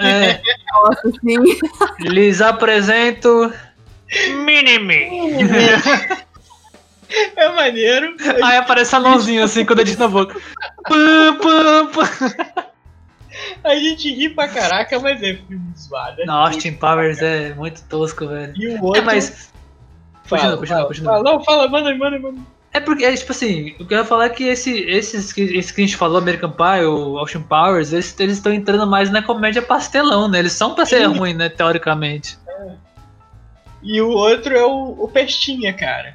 [0.00, 0.40] É,
[0.72, 2.08] Nossa, sim.
[2.08, 3.52] lhes apresento.
[4.44, 5.08] Minimi.
[7.36, 8.14] É maneiro.
[8.42, 10.40] Aí aparece a mãozinha assim com o dedinho na boca.
[10.88, 12.69] Pam, pam, pam.
[13.64, 16.24] A gente ri pra caraca, mas é filme zoado.
[16.24, 18.52] Não, Austin Powers é muito tosco, velho.
[18.56, 19.02] E o outro.
[19.02, 19.50] É, mas.
[20.24, 21.12] Fala, Continua, continua, fala, continua.
[21.12, 22.40] fala, não, fala, manda, manda, manda.
[22.72, 25.42] É porque, é, tipo assim, o que eu ia falar é que esse, esses que,
[25.42, 29.22] esse que a gente falou, American Pie, o Austin Powers, eles estão entrando mais na
[29.22, 30.38] comédia pastelão, né?
[30.38, 31.48] Eles são pra ser ruim, né?
[31.48, 32.38] Teoricamente.
[33.82, 36.14] E o outro é o, o Pestinha, cara.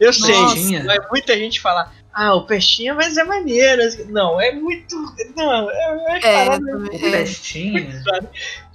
[0.00, 0.84] Eu sei, Pestinha?
[0.84, 3.82] vai muita gente falar, ah, o Pestinha, mas é maneiro.
[4.08, 4.94] Não, é muito.
[5.36, 6.96] Não, é, é, É, O também.
[6.96, 7.10] É.
[7.10, 8.02] Pestinha.
[8.02, 8.30] zoada.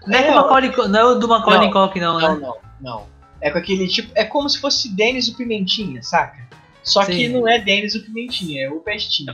[0.06, 1.72] Não é, É, com Macaulay, não é o do Macaulay Não.
[1.72, 2.42] Culkin, não, Não, né?
[2.42, 3.08] não, não.
[3.42, 4.12] É com aquele tipo.
[4.14, 6.48] É como se fosse Denis o Pimentinha, saca?
[6.84, 7.30] Só que Sim.
[7.30, 9.34] não é Denis o Pimentinha, é o Pestinha.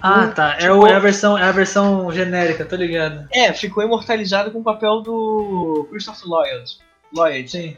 [0.00, 0.56] Ah, tá.
[0.60, 3.26] É, o, é, a versão, é a versão genérica, tô ligado.
[3.32, 6.78] É, ficou imortalizado com o papel do Christopher Lloyd.
[7.12, 7.76] Lloyd, Sim,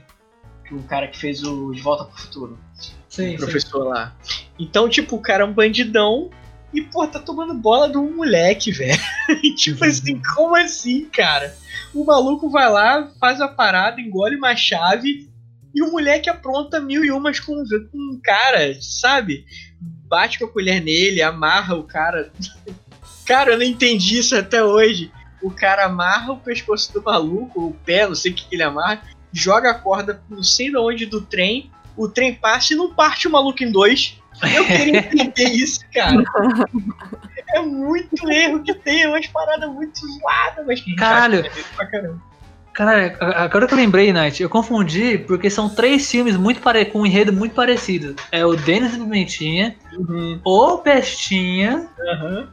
[0.71, 2.59] o cara que fez o De Volta pro Futuro.
[3.17, 3.37] Sim, o sim.
[3.37, 4.15] professor lá.
[4.59, 6.31] Então, tipo, o cara é um bandidão
[6.73, 9.01] e, pô, tá tomando bola de um moleque, velho.
[9.43, 11.55] E, tipo assim, como assim, cara?
[11.93, 15.29] O maluco vai lá, faz a parada, engole uma chave
[15.75, 19.45] e o moleque apronta mil e umas com, com um cara, sabe?
[20.09, 22.33] Bate com a colher nele, amarra o cara.
[23.27, 25.11] Cara, eu não entendi isso até hoje.
[25.43, 28.63] O cara amarra o pescoço do maluco, o pé, não sei o que, que ele
[28.63, 29.03] amarra,
[29.33, 33.27] joga a corda não sei de onde do trem, o trem passa e não parte
[33.27, 34.21] o maluco em dois.
[34.55, 36.23] Eu queria entender isso, cara.
[37.55, 41.41] É muito erro que tem, é umas paradas muito zoadas, mas que Caralho.
[41.41, 42.23] encaixa pra caramba.
[42.75, 46.85] Cara, a- agora que eu lembrei, Night, eu confundi porque são três filmes muito pare...
[46.85, 48.15] com um enredo muito parecido.
[48.31, 52.49] É o Denis e Pimentinha, Uhum, o Pestinha aham.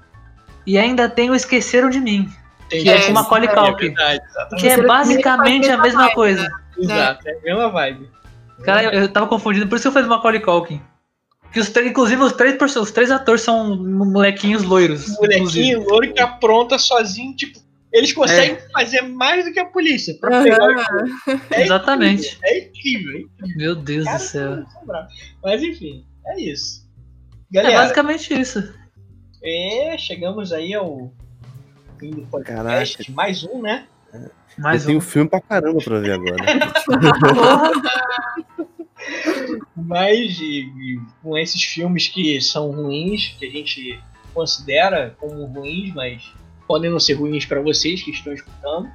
[0.66, 2.30] e ainda tem o Esqueceram de Mim,
[2.68, 2.84] Entendi.
[2.84, 4.22] que é com o Macaulay É verdade.
[4.58, 6.50] Que é Mim basicamente a mesma vibe, coisa.
[6.78, 8.10] Exato, é a mesma vibe.
[8.64, 10.82] Cara, eu, tava confundindo, por isso que eu falei do Macaulay Culkin.
[11.52, 15.08] Que os três, inclusive, os três, os três atores são molequinhos loiros.
[15.10, 15.76] inclusive.
[15.76, 17.60] molequinho louro que apronta sozinho, tipo,
[17.92, 20.16] eles conseguem fazer mais do que a polícia.
[20.20, 20.44] Pra Aham.
[20.44, 22.38] pegar o- é Exatamente.
[22.38, 23.58] incrível, É incrível, é incrível.
[23.58, 24.64] Meu Deus Cara, do céu.
[25.44, 26.84] Mas enfim, é isso.
[27.54, 28.74] É Galera, basicamente isso.
[29.44, 31.14] é, chegamos aí ao
[32.00, 33.12] fim do podcast.
[33.12, 33.86] Mais um, né?
[34.58, 35.02] Mais eu tenho um.
[35.02, 36.38] filme pra caramba pra ver agora.
[39.76, 44.00] Mas e- e com esses filmes que são ruins, que a gente
[44.34, 46.32] considera como ruins, mas
[46.68, 48.90] podem não ser ruins pra vocês que estão escutando.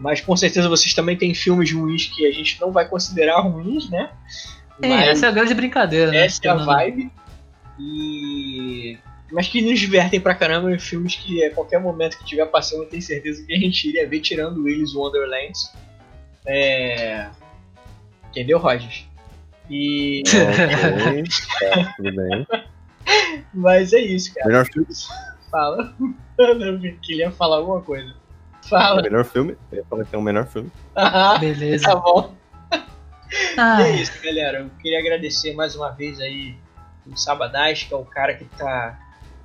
[0.00, 3.88] Mas com certeza vocês também têm filmes ruins que a gente não vai considerar ruins,
[3.90, 4.10] né?
[4.82, 6.26] É, Mas essa é a grande brincadeira, né?
[6.26, 7.10] essa é a vibe.
[7.78, 8.98] E.
[9.32, 12.84] Mas que nos divertem pra caramba em filmes que a qualquer momento que tiver passando
[12.84, 15.72] eu tenho certeza que a gente iria ver tirando Willis Wonderlands.
[16.46, 17.28] É.
[18.30, 19.04] Entendeu, Rogers?
[19.68, 20.22] E.
[20.26, 21.24] ok,
[21.58, 22.46] tá, tudo bem.
[23.52, 24.46] Mas é isso, cara.
[24.46, 24.88] Melhor filme?
[25.50, 25.94] Fala.
[26.38, 28.14] Eu queria falar alguma coisa.
[28.68, 29.02] Fala.
[29.02, 29.56] Melhor filme?
[29.72, 30.70] Eu ia falar que é o melhor filme.
[30.94, 31.84] Ah, Beleza.
[31.84, 32.34] tá bom.
[33.58, 34.60] Ah, E é isso, galera.
[34.60, 36.54] Eu queria agradecer mais uma vez aí
[37.06, 38.96] o Sabadás, que é o cara que tá,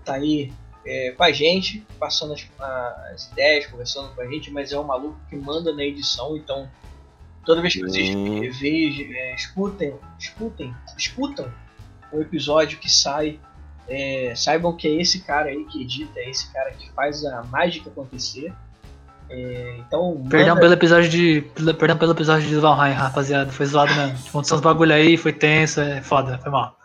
[0.04, 0.52] tá aí
[0.86, 2.48] é, com a gente, passando as,
[3.14, 6.68] as ideias, conversando com a gente, mas é um maluco que manda na edição, então
[7.46, 8.42] toda vez que vocês Hum.
[8.52, 11.52] vejam, é, escutem, escutem, escutam
[12.12, 13.40] o episódio que sai,
[13.88, 17.44] é, saibam que é esse cara aí que edita, é esse cara que faz a
[17.44, 18.52] mágica acontecer.
[19.30, 21.42] É, então, Perdão manda- pelo episódio de.
[21.80, 23.50] Perdão pelo episódio de Valheim, rapaziada.
[23.50, 24.18] Foi zoado mesmo.
[24.28, 26.76] Aconteceu uns bagulho aí, foi tenso, é foda, foi mal.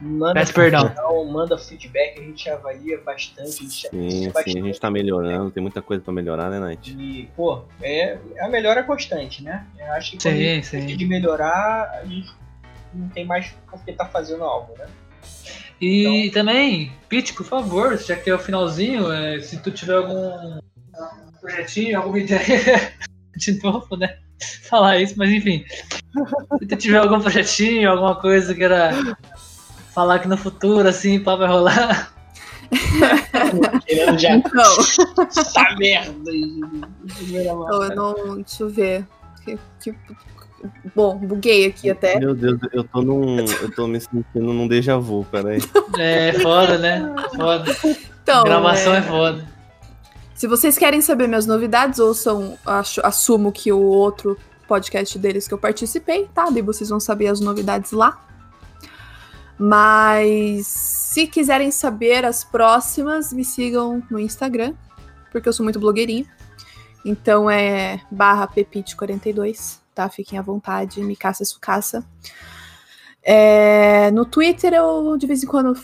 [0.00, 0.86] Manda Peço perdão.
[0.86, 3.48] Então, manda feedback, a gente avalia bastante.
[3.48, 4.58] A gente Sim, bastante.
[4.58, 6.96] a gente tá melhorando, tem muita coisa pra melhorar, né, Night?
[6.98, 9.66] E, pô, é, a melhora constante, né?
[9.78, 10.86] Eu acho que quando Sim, a gente sim.
[10.86, 12.30] de melhorar, a gente
[12.92, 14.86] não tem mais por que tá fazendo algo, né?
[15.80, 20.58] E também, Pete, por favor, já que é o finalzinho, é, se tu tiver algum
[21.40, 22.92] projetinho, alguma ideia.
[23.36, 24.18] De novo, né?
[24.68, 25.64] Falar isso, mas enfim.
[26.58, 28.92] Se tu tiver algum projetinho, alguma coisa que era
[29.94, 32.12] falar que no futuro, assim, pá, vai rolar.
[33.86, 34.62] Querendo já Então,
[35.28, 38.36] essa merda então, eu não.
[38.36, 39.06] Deixa eu ver.
[39.44, 39.94] Que- que-
[40.94, 42.18] bom, buguei aqui até.
[42.18, 43.38] Meu Deus, eu tô num.
[43.40, 45.60] Eu tô me sentindo num déjà vu, peraí.
[45.98, 47.14] É foda, né?
[47.36, 47.76] Foda.
[48.22, 49.44] Então, Gravação é, é foda.
[50.34, 54.36] se vocês querem saber minhas novidades, ouçam, acho, assumo que o outro
[54.66, 56.48] podcast deles que eu participei, tá?
[56.50, 58.18] Daí vocês vão saber as novidades lá.
[59.58, 64.74] Mas se quiserem saber as próximas, me sigam no Instagram,
[65.30, 66.26] porque eu sou muito blogueirinha.
[67.04, 70.08] Então é barra pepite42, tá?
[70.08, 72.04] Fiquem à vontade, me caça sucaça.
[73.22, 75.74] É, no Twitter eu de vez em quando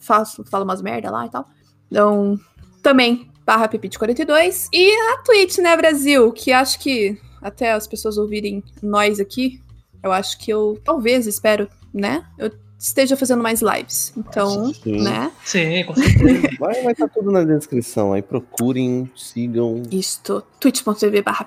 [0.00, 1.48] faço, falo umas merda lá e tal.
[1.86, 2.38] Então,
[2.82, 6.32] também barra pepite42 e a Twitch, né, Brasil?
[6.32, 9.62] Que acho que até as pessoas ouvirem nós aqui,
[10.02, 12.26] eu acho que eu talvez, espero, né?
[12.36, 14.12] Eu esteja fazendo mais lives.
[14.16, 15.02] Então, Sim.
[15.02, 15.30] né?
[15.44, 16.48] Sim, com certeza.
[16.58, 18.22] Vai vai tá tudo na descrição aí.
[18.22, 19.82] Procurem, sigam.
[19.90, 21.46] Isto, twitch.tv barra.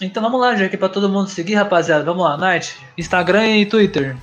[0.00, 2.04] Então vamos lá, já é pra todo mundo seguir, rapaziada.
[2.04, 2.76] Vamos lá, Night.
[2.96, 4.16] Instagram e Twitter.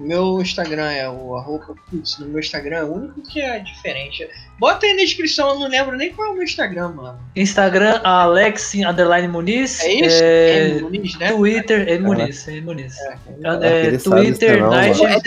[0.00, 4.26] Meu Instagram é o arroba, putz, no meu Instagram é o único que é diferente.
[4.58, 7.18] Bota aí na descrição, eu não lembro nem qual é o meu Instagram, mano.
[7.36, 9.80] Instagram, Alex underline Muniz.
[9.80, 10.22] É isso?
[10.22, 11.32] É, É Muniz, né?
[11.32, 12.94] Twitter, é Muniz, é Muniz.
[12.98, 13.16] É,
[13.62, 15.00] É, Ele sabe Twitter, Night.
[15.02, 15.20] mano.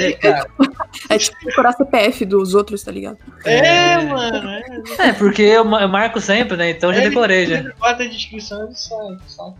[1.10, 3.18] É tipo procurar CPF dos outros, tá ligado?
[3.46, 4.50] É, mano.
[4.50, 6.70] É, É, porque eu, ma- eu marco sempre, né?
[6.72, 7.62] Então já decorei já.
[7.80, 9.52] Bota a descrição e sai, sai.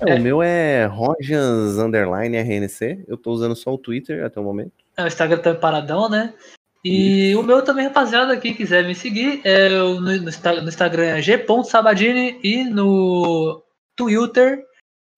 [0.00, 3.04] É, O meu é Rogers Underline RNC.
[3.08, 4.72] Eu tô usando só o Twitter até o momento.
[4.96, 6.34] É, O Instagram tá paradão, né?
[6.84, 11.04] E o meu também, rapaziada, quem quiser me seguir, é no, no Insta- no Instagram
[11.16, 13.60] é g.sabadini e no
[13.96, 14.64] Twitter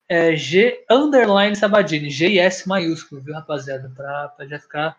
[0.09, 3.91] é g underline sabadini, G e S maiúsculo, viu, rapaziada?
[3.95, 4.97] Pra, pra já ficar.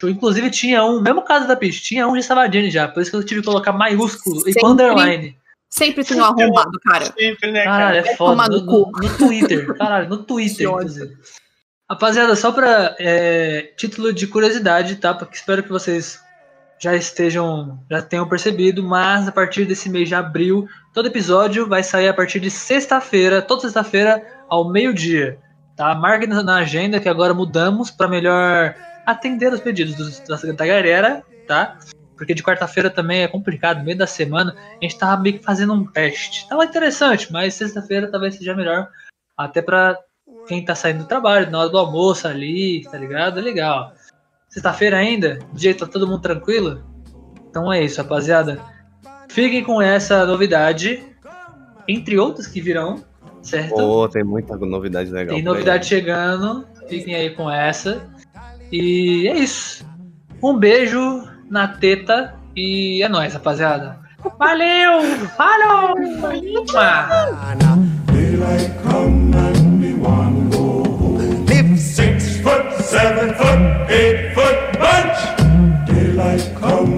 [0.00, 0.10] show.
[0.10, 3.16] Inclusive tinha um, mesmo caso da Peach, tinha um de Sabadini já, por isso que
[3.16, 4.60] eu tive que colocar maiúsculo e Sempre.
[4.60, 5.36] com underline.
[5.70, 7.04] Sempre tem um arrombado, cara.
[7.06, 8.12] Sempre, né, Caralho, cara?
[8.12, 8.48] é foda.
[8.48, 9.66] No, no no- Twitter.
[9.76, 11.16] Caralho, no Twitter, inclusive.
[11.90, 15.14] Rapaziada, só pra é, título de curiosidade, tá?
[15.14, 16.20] Porque espero que vocês
[16.80, 21.82] já estejam, já tenham percebido, mas a partir desse mês de abril, todo episódio vai
[21.82, 25.38] sair a partir de sexta-feira, toda sexta-feira, ao meio-dia.
[25.76, 25.94] Tá?
[25.94, 28.74] Marquem na agenda que agora mudamos para melhor
[29.06, 31.78] atender os pedidos dos- da, da galera, tá?
[32.18, 35.44] Porque de quarta-feira também é complicado, no meio da semana, a gente tava meio que
[35.44, 36.46] fazendo um teste.
[36.48, 38.88] Tava interessante, mas sexta-feira talvez seja melhor.
[39.36, 39.96] Até pra
[40.48, 43.38] quem tá saindo do trabalho, na hora do almoço ali, tá ligado?
[43.38, 43.92] É legal.
[44.48, 45.38] Sexta-feira ainda?
[45.52, 46.82] Dia tá todo mundo tranquilo?
[47.48, 48.60] Então é isso, rapaziada.
[49.28, 51.04] Fiquem com essa novidade,
[51.86, 53.04] entre outras que virão,
[53.42, 53.74] certo?
[53.74, 55.34] Pô, tem muita novidade legal.
[55.34, 58.02] Tem novidade chegando, fiquem aí com essa.
[58.72, 59.86] E é isso.
[60.42, 63.98] Um beijo na teta e é nóis, rapaziada.
[64.38, 65.02] Valeu!
[65.36, 65.94] Falou!
[71.76, 75.20] Six foot, seven foot, eight foot bunch.
[75.86, 76.97] Daylight come.